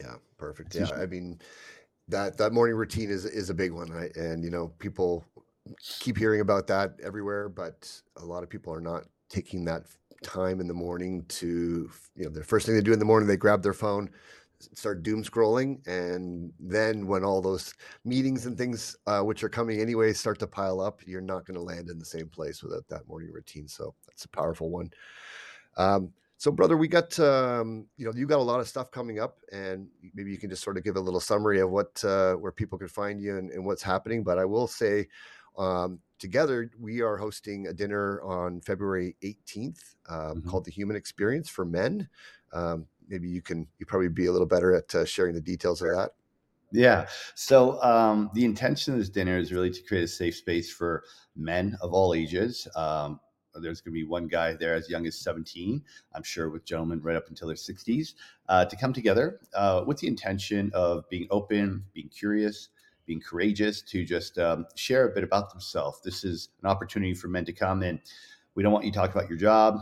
yeah, 0.00 0.16
perfect. 0.36 0.74
that's 0.74 0.78
Yeah, 0.78 0.90
usually 0.90 1.02
I 1.02 1.06
mean, 1.06 1.40
that 2.08 2.38
that 2.38 2.52
morning 2.52 2.76
routine 2.76 3.10
is 3.10 3.24
is 3.24 3.50
a 3.50 3.54
big 3.54 3.72
one, 3.72 3.90
right? 3.90 4.14
And, 4.16 4.44
you 4.44 4.50
know, 4.50 4.68
people 4.78 5.26
keep 6.00 6.16
hearing 6.18 6.40
about 6.40 6.66
that 6.68 6.98
everywhere, 7.02 7.48
but 7.48 8.02
a 8.16 8.24
lot 8.24 8.42
of 8.42 8.50
people 8.50 8.72
are 8.74 8.80
not 8.80 9.04
taking 9.28 9.64
that 9.66 9.84
time 10.22 10.60
in 10.60 10.68
the 10.68 10.74
morning 10.74 11.24
to, 11.26 11.90
you 12.16 12.24
know, 12.24 12.30
the 12.30 12.44
first 12.44 12.66
thing 12.66 12.74
they 12.74 12.80
do 12.82 12.92
in 12.92 12.98
the 12.98 13.04
morning, 13.04 13.28
they 13.28 13.36
grab 13.36 13.62
their 13.62 13.74
phone, 13.74 14.10
start 14.60 15.02
doom 15.02 15.22
scrolling. 15.22 15.86
And 15.86 16.52
then 16.58 17.06
when 17.06 17.24
all 17.24 17.40
those 17.42 17.74
meetings 18.04 18.46
and 18.46 18.56
things, 18.58 18.96
uh, 19.06 19.22
which 19.22 19.42
are 19.44 19.48
coming 19.48 19.80
anyway, 19.80 20.12
start 20.12 20.38
to 20.40 20.46
pile 20.46 20.80
up, 20.80 21.00
you're 21.06 21.20
not 21.20 21.46
going 21.46 21.56
to 21.56 21.62
land 21.62 21.88
in 21.90 21.98
the 21.98 22.04
same 22.04 22.28
place 22.28 22.62
without 22.62 22.86
that 22.88 23.06
morning 23.08 23.30
routine. 23.32 23.68
So 23.68 23.94
that's 24.06 24.24
a 24.24 24.28
powerful 24.28 24.70
one. 24.70 24.90
Um, 25.76 26.12
so, 26.36 26.52
brother, 26.52 26.76
we 26.76 26.86
got 26.86 27.18
um, 27.18 27.88
you 27.96 28.04
know 28.06 28.12
you 28.14 28.26
got 28.26 28.38
a 28.38 28.42
lot 28.42 28.60
of 28.60 28.68
stuff 28.68 28.90
coming 28.92 29.18
up, 29.18 29.40
and 29.50 29.88
maybe 30.14 30.30
you 30.30 30.38
can 30.38 30.50
just 30.50 30.62
sort 30.62 30.76
of 30.76 30.84
give 30.84 30.96
a 30.96 31.00
little 31.00 31.20
summary 31.20 31.58
of 31.60 31.70
what 31.70 32.02
uh, 32.04 32.34
where 32.34 32.52
people 32.52 32.78
can 32.78 32.88
find 32.88 33.20
you 33.20 33.36
and, 33.38 33.50
and 33.50 33.64
what's 33.64 33.82
happening. 33.82 34.22
But 34.22 34.38
I 34.38 34.44
will 34.44 34.68
say, 34.68 35.08
um, 35.56 36.00
together 36.20 36.70
we 36.78 37.00
are 37.02 37.16
hosting 37.16 37.66
a 37.66 37.72
dinner 37.72 38.22
on 38.22 38.60
February 38.60 39.16
18th 39.22 39.96
um, 40.08 40.42
Mhm. 40.42 40.48
called 40.48 40.64
the 40.64 40.70
Human 40.70 40.94
Experience 40.96 41.48
for 41.48 41.64
Men. 41.64 42.08
Um, 42.52 42.86
maybe 43.08 43.28
you 43.28 43.42
can 43.42 43.66
you 43.78 43.86
probably 43.86 44.08
be 44.08 44.26
a 44.26 44.32
little 44.32 44.46
better 44.46 44.74
at 44.74 44.94
uh, 44.94 45.04
sharing 45.04 45.34
the 45.34 45.40
details 45.40 45.82
of 45.82 45.88
that. 45.88 46.10
Yeah. 46.70 47.06
So 47.34 47.82
um, 47.82 48.30
the 48.34 48.44
intention 48.44 48.92
of 48.92 48.98
this 48.98 49.08
dinner 49.08 49.38
is 49.38 49.52
really 49.52 49.70
to 49.70 49.82
create 49.82 50.04
a 50.04 50.08
safe 50.08 50.36
space 50.36 50.70
for 50.70 51.02
men 51.34 51.78
of 51.80 51.94
all 51.94 52.14
ages. 52.14 52.68
Um, 52.76 53.20
there's 53.54 53.80
going 53.80 53.92
to 53.92 54.00
be 54.00 54.04
one 54.04 54.28
guy 54.28 54.54
there 54.54 54.74
as 54.74 54.90
young 54.90 55.06
as 55.06 55.18
17, 55.18 55.82
I'm 56.14 56.22
sure, 56.22 56.50
with 56.50 56.64
gentlemen 56.64 57.00
right 57.02 57.16
up 57.16 57.28
until 57.28 57.48
their 57.48 57.56
60s, 57.56 58.14
uh, 58.48 58.64
to 58.66 58.76
come 58.76 58.92
together 58.92 59.40
uh, 59.54 59.82
with 59.86 59.98
the 59.98 60.06
intention 60.06 60.70
of 60.74 61.08
being 61.08 61.26
open, 61.30 61.84
being 61.92 62.08
curious, 62.08 62.68
being 63.06 63.20
courageous, 63.20 63.82
to 63.82 64.04
just 64.04 64.38
um, 64.38 64.66
share 64.76 65.08
a 65.08 65.14
bit 65.14 65.24
about 65.24 65.50
themselves. 65.50 66.00
This 66.04 66.24
is 66.24 66.50
an 66.62 66.68
opportunity 66.68 67.14
for 67.14 67.28
men 67.28 67.44
to 67.46 67.52
come 67.52 67.82
in. 67.82 68.00
We 68.54 68.62
don't 68.62 68.72
want 68.72 68.84
you 68.84 68.92
to 68.92 68.98
talk 68.98 69.14
about 69.14 69.28
your 69.28 69.38
job, 69.38 69.80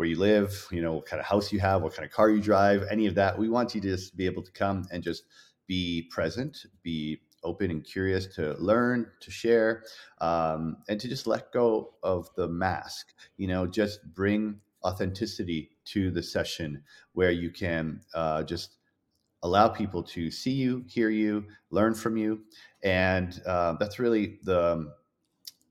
where 0.00 0.08
you 0.08 0.18
live, 0.18 0.66
you 0.70 0.80
know, 0.80 0.94
what 0.94 1.04
kind 1.04 1.20
of 1.20 1.26
house 1.26 1.52
you 1.52 1.60
have, 1.60 1.82
what 1.82 1.92
kind 1.92 2.06
of 2.06 2.10
car 2.10 2.30
you 2.30 2.40
drive, 2.40 2.86
any 2.90 3.04
of 3.06 3.14
that. 3.14 3.38
We 3.38 3.50
want 3.50 3.74
you 3.74 3.82
to 3.82 3.88
just 3.90 4.16
be 4.16 4.24
able 4.24 4.42
to 4.42 4.50
come 4.52 4.86
and 4.90 5.02
just 5.02 5.24
be 5.66 6.08
present, 6.10 6.56
be 6.82 7.20
open 7.44 7.70
and 7.70 7.84
curious 7.84 8.24
to 8.36 8.54
learn, 8.54 9.06
to 9.20 9.30
share, 9.30 9.82
um, 10.22 10.78
and 10.88 10.98
to 10.98 11.06
just 11.06 11.26
let 11.26 11.52
go 11.52 11.92
of 12.02 12.30
the 12.34 12.48
mask. 12.48 13.08
You 13.36 13.48
know, 13.48 13.66
just 13.66 14.00
bring 14.14 14.60
authenticity 14.82 15.72
to 15.92 16.10
the 16.10 16.22
session 16.22 16.82
where 17.12 17.30
you 17.30 17.50
can 17.50 18.00
uh, 18.14 18.42
just 18.44 18.76
allow 19.42 19.68
people 19.68 20.02
to 20.04 20.30
see 20.30 20.52
you, 20.52 20.82
hear 20.88 21.10
you, 21.10 21.44
learn 21.68 21.92
from 21.92 22.16
you, 22.16 22.40
and 22.82 23.38
uh, 23.44 23.74
that's 23.74 23.98
really 23.98 24.38
the 24.44 24.94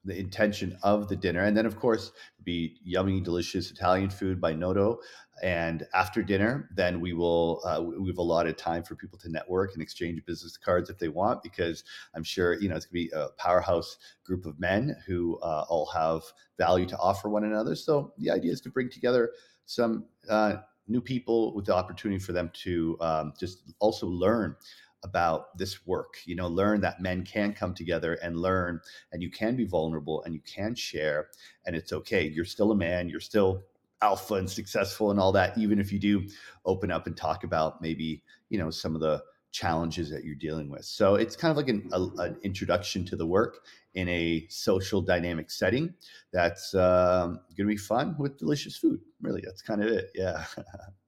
the 0.06 0.18
intention 0.18 0.78
of 0.84 1.08
the 1.10 1.16
dinner. 1.16 1.44
And 1.44 1.56
then, 1.56 1.66
of 1.66 1.76
course, 1.76 2.12
be 2.44 2.78
yummy, 2.84 3.20
delicious 3.22 3.70
Italian 3.72 4.10
food 4.10 4.40
by 4.40 4.54
NODO. 4.54 4.98
And 5.42 5.86
after 5.94 6.22
dinner, 6.22 6.70
then 6.76 7.00
we 7.00 7.14
will 7.14 7.62
uh, 7.66 7.82
we've 7.82 8.18
allotted 8.18 8.58
time 8.58 8.84
for 8.84 8.96
people 8.96 9.18
to 9.20 9.30
network 9.30 9.74
and 9.74 9.82
exchange 9.82 10.26
business 10.26 10.58
cards 10.58 10.90
if 10.90 10.98
they 10.98 11.08
want, 11.08 11.44
because 11.44 11.84
I'm 12.14 12.24
sure 12.24 12.60
you 12.60 12.68
know 12.68 12.76
it's 12.76 12.86
to 12.86 12.92
be 12.92 13.10
a 13.14 13.28
powerhouse 13.38 13.98
group 14.26 14.46
of 14.46 14.60
men 14.60 14.98
who 15.08 15.40
uh, 15.40 15.66
all 15.70 15.86
have 15.88 16.24
value 16.58 16.86
to 16.88 16.98
offer 16.98 17.30
one 17.30 17.46
another. 17.46 17.76
So 17.76 18.14
the 18.18 18.32
idea 18.32 18.52
is 18.52 18.62
to 18.62 18.70
bring 18.70 18.90
together 18.90 19.32
some 19.66 20.06
uh, 20.30 20.56
new 20.90 21.00
people 21.00 21.54
with 21.56 21.66
the 21.66 21.76
opportunity 21.76 22.20
for 22.20 22.34
them 22.34 22.52
to 22.64 22.98
um, 23.00 23.34
just 23.40 23.72
also 23.80 24.08
learn 24.08 24.56
about 25.04 25.58
this 25.58 25.86
work. 25.86 26.16
You 26.26 26.36
know, 26.36 26.48
learn 26.48 26.82
that 26.82 27.02
men 27.02 27.24
can 27.24 27.54
come 27.54 27.74
together 27.74 28.14
and 28.16 28.38
learn 28.38 28.80
and 29.12 29.22
you 29.22 29.30
can 29.30 29.56
be 29.56 29.66
vulnerable 29.66 30.24
and 30.24 30.34
you 30.34 30.42
can 30.42 30.76
share 30.76 31.30
and 31.66 31.76
it's 31.76 31.94
okay. 31.94 32.28
You're 32.28 32.46
still 32.46 32.72
a 32.72 32.76
man 32.76 33.10
you're 33.10 33.20
still 33.20 33.64
alpha 34.02 34.36
and 34.36 34.50
successful 34.50 35.12
and 35.12 35.20
all 35.20 35.32
that 35.34 35.58
even 35.58 35.80
if 35.80 35.92
you 35.92 36.00
do 36.00 36.26
open 36.66 36.90
up 36.90 37.06
and 37.06 37.18
talk 37.18 37.44
about 37.44 37.82
maybe 37.82 38.24
you 38.50 38.58
know 38.58 38.70
some 38.70 38.96
of 38.96 39.02
the 39.02 39.22
challenges 39.52 40.10
that 40.12 40.24
you're 40.24 40.36
dealing 40.36 40.70
with. 40.70 40.86
So 40.86 41.16
it's 41.16 41.36
kind 41.36 41.50
of 41.50 41.58
like 41.58 41.70
an, 41.70 41.90
a, 41.92 42.04
an 42.22 42.38
introduction 42.44 43.04
to 43.06 43.16
the 43.16 43.26
work 43.26 43.66
in 43.96 44.08
a 44.08 44.46
social 44.48 45.02
dynamic 45.02 45.50
setting 45.50 45.94
that's 46.32 46.76
um, 46.76 47.40
going 47.58 47.68
to 47.68 47.74
be 47.74 47.78
fun 47.78 48.16
with 48.20 48.38
delicious 48.38 48.78
food 48.78 49.00
really. 49.22 49.42
That's 49.44 49.62
kind 49.62 49.84
of 49.84 49.90
it 49.90 50.12
yeah 50.14 50.46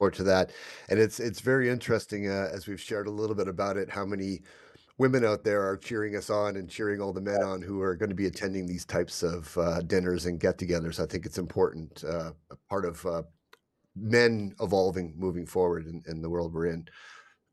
forward 0.00 0.14
to 0.14 0.24
that. 0.24 0.50
And 0.88 0.98
it's 0.98 1.20
it's 1.20 1.40
very 1.40 1.68
interesting, 1.68 2.28
uh, 2.28 2.48
as 2.52 2.66
we've 2.66 2.80
shared 2.80 3.06
a 3.06 3.10
little 3.10 3.36
bit 3.36 3.48
about 3.48 3.76
it, 3.76 3.90
how 3.90 4.04
many 4.06 4.40
women 4.98 5.24
out 5.24 5.44
there 5.44 5.62
are 5.62 5.76
cheering 5.76 6.16
us 6.16 6.30
on 6.30 6.56
and 6.56 6.68
cheering 6.68 7.00
all 7.00 7.12
the 7.12 7.20
men 7.20 7.42
on 7.42 7.62
who 7.62 7.80
are 7.82 7.94
gonna 7.96 8.14
be 8.14 8.26
attending 8.26 8.66
these 8.66 8.84
types 8.84 9.22
of, 9.22 9.56
uh, 9.58 9.80
dinners 9.82 10.26
and 10.26 10.40
get-togethers. 10.40 11.00
I 11.00 11.06
think 11.06 11.24
it's 11.26 11.38
important, 11.38 12.04
uh, 12.04 12.32
a 12.50 12.56
part 12.68 12.84
of, 12.86 13.04
uh, 13.06 13.22
men 13.96 14.54
evolving 14.60 15.14
moving 15.18 15.46
forward 15.46 15.86
in 15.86 16.02
in 16.08 16.22
the 16.22 16.30
world 16.30 16.54
we're 16.54 16.66
in. 16.66 16.86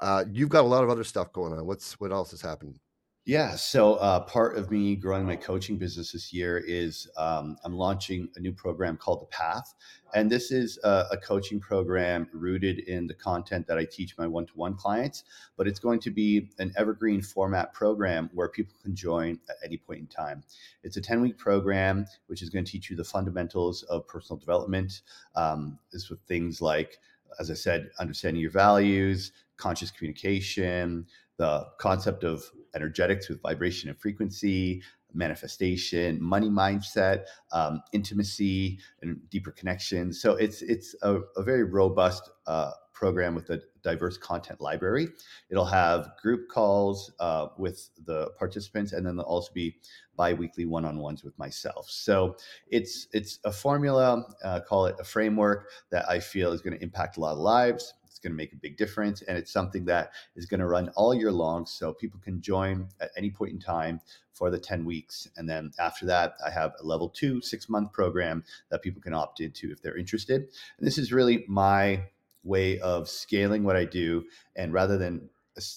Uh, 0.02 0.26
you've 0.32 0.50
got 0.50 0.66
a 0.66 0.68
lot 0.68 0.84
of 0.84 0.90
other 0.92 1.04
stuff 1.06 1.34
going 1.34 1.54
on. 1.54 1.66
What's 1.68 2.00
what 2.00 2.12
else 2.14 2.34
is 2.34 2.42
happening? 2.42 2.80
Yeah. 3.28 3.58
So 3.58 3.96
uh, 3.96 4.22
part 4.22 4.56
of 4.56 4.72
me 4.72 4.96
growing 4.96 5.26
my 5.26 5.36
coaching 5.36 5.78
business 5.78 6.14
this 6.14 6.32
year 6.32 6.64
is 6.66 7.10
um, 7.18 7.58
I'm 7.66 7.74
launching 7.74 8.30
a 8.38 8.40
new 8.40 8.54
program 8.54 8.96
called 8.96 9.20
The 9.20 9.26
Path. 9.26 9.74
And 10.14 10.32
this 10.32 10.50
is 10.50 10.80
a, 10.86 11.08
a 11.12 11.18
coaching 11.18 11.60
program 11.60 12.30
rooted 12.32 12.80
in 12.88 13.06
the 13.06 13.14
content 13.14 13.68
that 13.68 13.78
I 13.78 13.84
teach 13.84 14.18
my 14.18 14.28
one 14.28 14.46
to 14.46 14.54
one 14.54 14.76
clients, 14.76 15.26
but 15.58 15.68
it's 15.68 15.78
going 15.78 16.00
to 16.00 16.10
be 16.10 16.52
an 16.60 16.72
evergreen 16.78 17.22
format 17.22 17.74
program 17.74 18.30
where 18.34 18.48
people 18.48 18.76
can 18.82 18.96
join 18.96 19.38
at 19.50 19.58
any 19.62 19.76
point 19.76 20.00
in 20.00 20.08
time. 20.08 20.42
It's 20.84 20.96
a 20.96 21.02
10 21.02 21.20
week 21.20 21.38
program, 21.38 22.06
which 22.28 22.42
is 22.42 22.50
going 22.50 22.64
to 22.64 22.72
teach 22.72 22.90
you 22.90 22.96
the 22.96 23.04
fundamentals 23.04 23.84
of 23.84 24.08
personal 24.08 24.40
development. 24.40 25.02
Um, 25.36 25.80
this 25.92 26.10
with 26.10 26.22
things 26.30 26.62
like, 26.62 26.98
as 27.42 27.52
I 27.52 27.56
said, 27.56 27.90
understanding 28.00 28.42
your 28.42 28.52
values, 28.52 29.34
conscious 29.58 29.92
communication, 29.92 31.08
the 31.36 31.68
concept 31.78 32.24
of 32.24 32.50
energetics 32.80 33.26
with 33.30 33.40
vibration 33.42 33.90
and 33.90 33.98
frequency, 34.06 34.82
manifestation, 35.14 36.22
money 36.22 36.50
mindset, 36.50 37.18
um, 37.52 37.74
intimacy, 37.92 38.80
and 39.02 39.10
deeper 39.30 39.52
connection. 39.60 40.14
So 40.14 40.30
it's 40.46 40.62
it's 40.74 40.90
a, 41.02 41.12
a 41.36 41.44
very 41.44 41.66
robust 41.80 42.24
uh, 42.46 42.72
program 42.94 43.36
with 43.36 43.50
a 43.50 43.62
diverse 43.84 44.18
content 44.18 44.60
library. 44.60 45.08
It'll 45.52 45.72
have 45.84 46.00
group 46.22 46.50
calls 46.50 47.12
uh, 47.20 47.48
with 47.58 47.90
the 48.06 48.20
participants, 48.38 48.94
and 48.94 49.06
then 49.06 49.16
there'll 49.16 49.32
also 49.38 49.52
be 49.54 49.78
biweekly 50.16 50.66
one-on-ones 50.66 51.24
with 51.24 51.36
myself. 51.38 51.86
So 51.90 52.36
it's 52.78 53.08
it's 53.18 53.40
a 53.44 53.52
formula, 53.52 54.08
uh, 54.44 54.60
call 54.70 54.88
it 54.90 54.96
a 55.00 55.04
framework 55.04 55.70
that 55.92 56.04
I 56.10 56.20
feel 56.20 56.52
is 56.54 56.62
going 56.62 56.78
to 56.78 56.84
impact 56.84 57.18
a 57.18 57.22
lot 57.22 57.34
of 57.34 57.40
lives. 57.40 57.94
It's 58.18 58.24
going 58.24 58.34
to 58.34 58.38
make 58.38 58.52
a 58.52 58.58
big 58.58 58.78
difference. 58.78 59.22
And 59.22 59.38
it's 59.38 59.52
something 59.52 59.86
that 59.86 60.12
is 60.36 60.48
going 60.48 60.60
to 60.60 60.66
run 60.66 60.90
all 60.96 61.14
year 61.14 61.32
long. 61.32 61.68
So 61.68 61.94
people 61.94 62.20
can 62.20 62.42
join 62.42 62.88
at 63.00 63.12
any 63.16 63.30
point 63.30 63.52
in 63.52 63.60
time 63.60 64.02
for 64.34 64.50
the 64.50 64.58
10 64.58 64.86
weeks. 64.86 65.28
And 65.38 65.48
then 65.48 65.72
after 65.78 66.08
that, 66.08 66.34
I 66.44 66.50
have 66.50 66.74
a 66.80 66.84
level 66.84 67.10
two, 67.10 67.42
six 67.42 67.70
month 67.70 67.94
program 67.94 68.44
that 68.72 68.82
people 68.82 69.04
can 69.04 69.14
opt 69.14 69.40
into 69.40 69.72
if 69.72 69.84
they're 69.84 69.98
interested. 69.98 70.48
And 70.80 70.88
this 70.88 70.98
is 70.98 71.14
really 71.14 71.46
my 71.48 72.06
way 72.44 72.80
of 72.80 73.08
scaling 73.08 73.64
what 73.64 73.76
I 73.76 73.86
do. 73.86 74.26
And 74.56 74.74
rather 74.74 74.98
than 74.98 75.30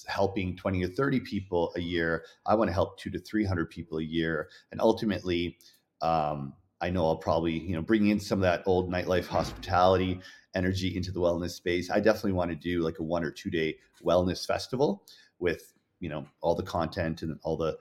helping 0.06 0.56
20 0.56 0.82
or 0.84 0.88
30 0.88 1.20
people 1.20 1.74
a 1.76 1.80
year, 1.80 2.24
I 2.46 2.54
want 2.54 2.68
to 2.68 2.74
help 2.74 2.98
two 2.98 3.10
to 3.10 3.18
300 3.18 3.68
people 3.68 3.98
a 3.98 4.02
year. 4.02 4.48
And 4.72 4.80
ultimately, 4.80 5.58
um, 6.00 6.54
I 6.80 6.90
know 6.90 7.06
I'll 7.06 7.16
probably, 7.16 7.58
you 7.58 7.74
know, 7.74 7.82
bring 7.82 8.08
in 8.08 8.20
some 8.20 8.38
of 8.38 8.42
that 8.42 8.62
old 8.66 8.90
nightlife 8.90 9.26
hospitality 9.38 10.20
energy 10.54 10.96
into 10.96 11.12
the 11.12 11.20
wellness 11.20 11.50
space. 11.50 11.90
I 11.90 12.00
definitely 12.00 12.32
want 12.32 12.50
to 12.50 12.56
do 12.56 12.80
like 12.80 12.98
a 12.98 13.02
one 13.02 13.24
or 13.24 13.30
two 13.30 13.50
day 13.50 13.76
wellness 14.04 14.46
festival 14.46 15.04
with, 15.38 15.72
you 16.00 16.08
know, 16.08 16.26
all 16.40 16.54
the 16.54 16.62
content 16.62 17.22
and 17.22 17.38
all 17.42 17.56
the 17.56 17.78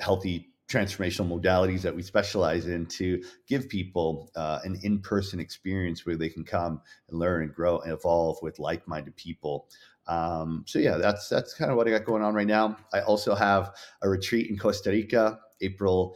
healthy 0.00 0.50
transformational 0.70 1.28
modalities 1.28 1.82
that 1.82 1.94
we 1.94 2.02
specialize 2.02 2.66
in 2.66 2.86
to 2.86 3.22
give 3.48 3.68
people 3.68 4.30
uh, 4.36 4.60
an 4.62 4.78
in-person 4.82 5.40
experience 5.40 6.06
where 6.06 6.16
they 6.16 6.28
can 6.28 6.44
come 6.44 6.80
and 7.08 7.18
learn 7.18 7.42
and 7.42 7.52
grow 7.52 7.80
and 7.80 7.92
evolve 7.92 8.38
with 8.40 8.58
like-minded 8.60 9.14
people 9.16 9.68
um, 10.06 10.62
so 10.66 10.78
yeah 10.78 10.96
that's 10.96 11.28
that's 11.28 11.54
kind 11.54 11.72
of 11.72 11.76
what 11.76 11.88
i 11.88 11.90
got 11.90 12.04
going 12.04 12.22
on 12.22 12.34
right 12.34 12.46
now 12.46 12.76
i 12.94 13.00
also 13.00 13.34
have 13.34 13.74
a 14.02 14.08
retreat 14.08 14.48
in 14.48 14.56
costa 14.56 14.90
rica 14.90 15.40
april 15.60 16.14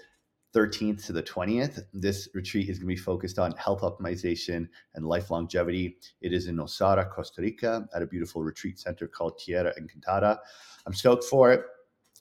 13th 0.54 1.04
to 1.06 1.12
the 1.12 1.22
20th. 1.22 1.80
This 1.92 2.28
retreat 2.32 2.68
is 2.68 2.78
going 2.78 2.88
to 2.88 2.94
be 2.94 3.00
focused 3.00 3.38
on 3.38 3.52
health 3.52 3.80
optimization 3.80 4.68
and 4.94 5.06
life 5.06 5.30
longevity. 5.30 5.96
It 6.20 6.32
is 6.32 6.46
in 6.46 6.56
Nosara, 6.56 7.10
Costa 7.10 7.42
Rica, 7.42 7.86
at 7.94 8.02
a 8.02 8.06
beautiful 8.06 8.42
retreat 8.42 8.78
center 8.78 9.08
called 9.08 9.38
Tierra 9.38 9.72
Encantada. 9.80 10.38
I'm 10.86 10.94
stoked 10.94 11.24
for 11.24 11.52
it. 11.52 11.62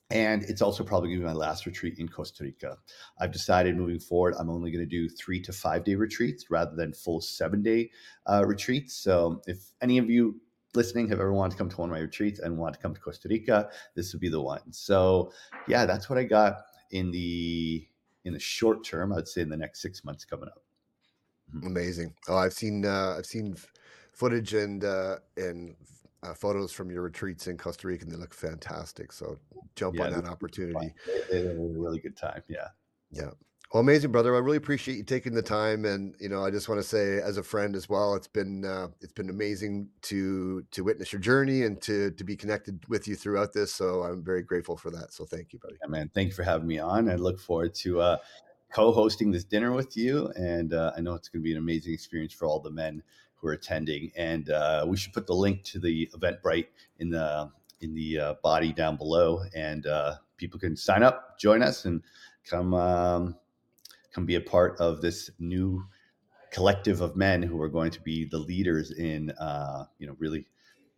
And 0.10 0.44
it's 0.44 0.62
also 0.62 0.84
probably 0.84 1.10
going 1.10 1.22
to 1.22 1.26
be 1.26 1.34
my 1.34 1.38
last 1.38 1.66
retreat 1.66 1.98
in 1.98 2.08
Costa 2.08 2.44
Rica. 2.44 2.78
I've 3.20 3.32
decided 3.32 3.78
moving 3.78 4.00
forward, 4.00 4.36
I'm 4.38 4.50
only 4.50 4.70
going 4.70 4.88
to 4.88 4.90
do 4.90 5.10
three 5.10 5.42
to 5.42 5.54
five 5.54 5.84
day 5.84 5.96
retreats 5.96 6.52
rather 6.52 6.76
than 6.76 6.94
full 6.94 7.22
seven 7.22 7.64
day 7.64 7.90
uh, 8.30 8.44
retreats. 8.46 8.96
So 8.96 9.42
if 9.48 9.72
any 9.82 9.98
of 9.98 10.10
you 10.10 10.40
listening 10.76 11.08
have 11.10 11.20
ever 11.20 11.34
wanted 11.34 11.52
to 11.52 11.58
come 11.58 11.70
to 11.70 11.78
one 11.78 11.90
of 11.90 11.94
my 11.94 12.02
retreats 12.02 12.40
and 12.40 12.58
want 12.58 12.76
to 12.76 12.82
come 12.82 12.94
to 12.94 13.00
Costa 13.00 13.28
Rica, 13.30 13.70
this 13.96 14.14
would 14.14 14.22
be 14.22 14.30
the 14.30 14.42
one. 14.42 14.72
So 14.72 15.32
yeah, 15.68 15.86
that's 15.86 16.10
what 16.10 16.20
I 16.20 16.24
got 16.24 16.58
in 16.92 17.10
the 17.10 17.88
in 18.26 18.34
the 18.34 18.40
short 18.40 18.84
term. 18.84 19.14
I'd 19.14 19.28
say 19.28 19.42
in 19.42 19.50
the 19.50 19.58
next 19.58 19.82
six 19.82 20.04
months 20.04 20.26
coming 20.26 20.50
up. 20.50 20.64
Mm-hmm. 21.56 21.68
Amazing. 21.68 22.14
Oh, 22.28 22.38
I've 22.38 22.54
seen 22.54 22.86
uh, 22.86 23.16
I've 23.18 23.26
seen 23.26 23.56
footage 24.12 24.54
and 24.54 24.84
uh, 24.84 25.18
and 25.38 25.76
uh, 26.24 26.34
photos 26.34 26.72
from 26.72 26.90
your 26.90 27.02
retreats 27.02 27.48
in 27.48 27.58
Costa 27.58 27.88
Rica, 27.88 28.04
and 28.04 28.12
they 28.12 28.18
look 28.18 28.34
fantastic. 28.34 29.12
So 29.12 29.38
jump 29.76 29.96
yeah, 29.96 30.06
on 30.06 30.14
that 30.14 30.26
opportunity. 30.26 30.94
It, 31.08 31.36
it, 31.36 31.58
a 31.58 31.80
really 31.80 32.00
good 32.00 32.16
time. 32.16 32.42
Yeah. 32.48 32.70
Yeah. 33.12 33.32
Well, 33.74 33.82
amazing, 33.82 34.12
brother. 34.12 34.36
I 34.36 34.38
really 34.38 34.58
appreciate 34.58 34.98
you 34.98 35.04
taking 35.04 35.34
the 35.34 35.42
time, 35.42 35.86
and 35.86 36.14
you 36.20 36.30
know, 36.30 36.46
I 36.46 36.52
just 36.52 36.70
want 36.70 36.80
to 36.80 36.88
say, 36.88 37.20
as 37.20 37.38
a 37.38 37.44
friend 37.44 37.76
as 37.76 37.90
well, 37.90 38.14
it's 38.14 38.28
been 38.28 38.64
uh, 38.64 38.90
it's 39.02 39.14
been 39.14 39.32
amazing 39.32 39.90
to 40.04 40.64
to 40.70 40.84
witness 40.84 41.12
your 41.12 41.20
journey 41.20 41.64
and 41.64 41.82
to 41.82 42.12
to 42.12 42.24
be 42.24 42.36
connected 42.36 42.88
with 42.88 43.08
you 43.08 43.16
throughout 43.16 43.52
this. 43.52 43.74
So 43.74 44.04
I'm 44.04 44.24
very 44.24 44.44
grateful 44.44 44.78
for 44.78 44.92
that. 44.92 45.12
So 45.12 45.26
thank 45.26 45.54
you, 45.54 45.60
buddy. 45.60 45.78
Yeah, 45.82 45.88
man. 45.88 46.12
Thank 46.14 46.28
you 46.28 46.36
for 46.36 46.44
having 46.44 46.68
me 46.68 46.78
on. 46.78 47.10
I 47.10 47.16
look 47.16 47.40
forward 47.40 47.74
to 47.76 48.00
uh, 48.00 48.18
co-hosting 48.72 49.32
this 49.32 49.44
dinner 49.44 49.72
with 49.72 49.98
you, 49.98 50.28
and 50.36 50.72
uh, 50.76 50.92
I 50.96 51.02
know 51.02 51.16
it's 51.16 51.28
going 51.30 51.42
to 51.42 51.44
be 51.44 51.54
an 51.54 51.58
amazing 51.58 51.96
experience 51.96 52.32
for 52.32 52.46
all 52.46 52.60
the 52.60 52.70
men 52.70 53.02
who 53.38 53.48
are 53.48 53.54
attending. 53.54 54.12
And 54.16 54.52
uh, 54.52 54.86
we 54.88 54.98
should 54.98 55.14
put 55.14 55.26
the 55.26 55.34
link 55.34 55.64
to 55.64 55.80
the 55.80 56.08
Eventbrite 56.16 56.68
in 57.00 57.10
the 57.10 57.50
in 57.82 57.96
the 57.96 58.20
uh, 58.20 58.34
body 58.44 58.72
down 58.72 58.98
below, 58.98 59.42
and 59.56 59.88
uh, 59.88 60.18
people 60.38 60.60
can 60.60 60.76
sign 60.76 61.02
up, 61.02 61.40
join 61.40 61.64
us, 61.64 61.86
and 61.86 62.04
come. 62.46 62.76
Um, 62.76 63.36
come 64.14 64.26
be 64.26 64.36
a 64.36 64.42
part 64.42 64.80
of 64.80 65.02
this 65.02 65.30
new 65.40 65.84
collective 66.52 67.02
of 67.02 67.16
men 67.16 67.42
who 67.42 67.60
are 67.62 67.70
going 67.70 67.92
to 67.92 68.02
be 68.02 68.26
the 68.26 68.38
leaders 68.38 68.92
in, 68.92 69.32
uh, 69.32 69.86
you 69.98 70.08
know, 70.08 70.16
really 70.20 70.46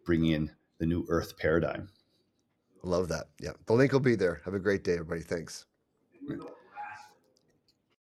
bringing 0.05 0.31
in 0.31 0.51
the 0.79 0.85
new 0.85 1.05
Earth 1.09 1.37
paradigm. 1.37 1.89
Love 2.83 3.07
that. 3.07 3.27
Yeah, 3.39 3.51
the 3.65 3.73
link 3.73 3.91
will 3.91 3.99
be 3.99 4.15
there. 4.15 4.41
Have 4.45 4.53
a 4.53 4.59
great 4.59 4.83
day, 4.83 4.93
everybody. 4.93 5.21
Thanks. 5.21 5.65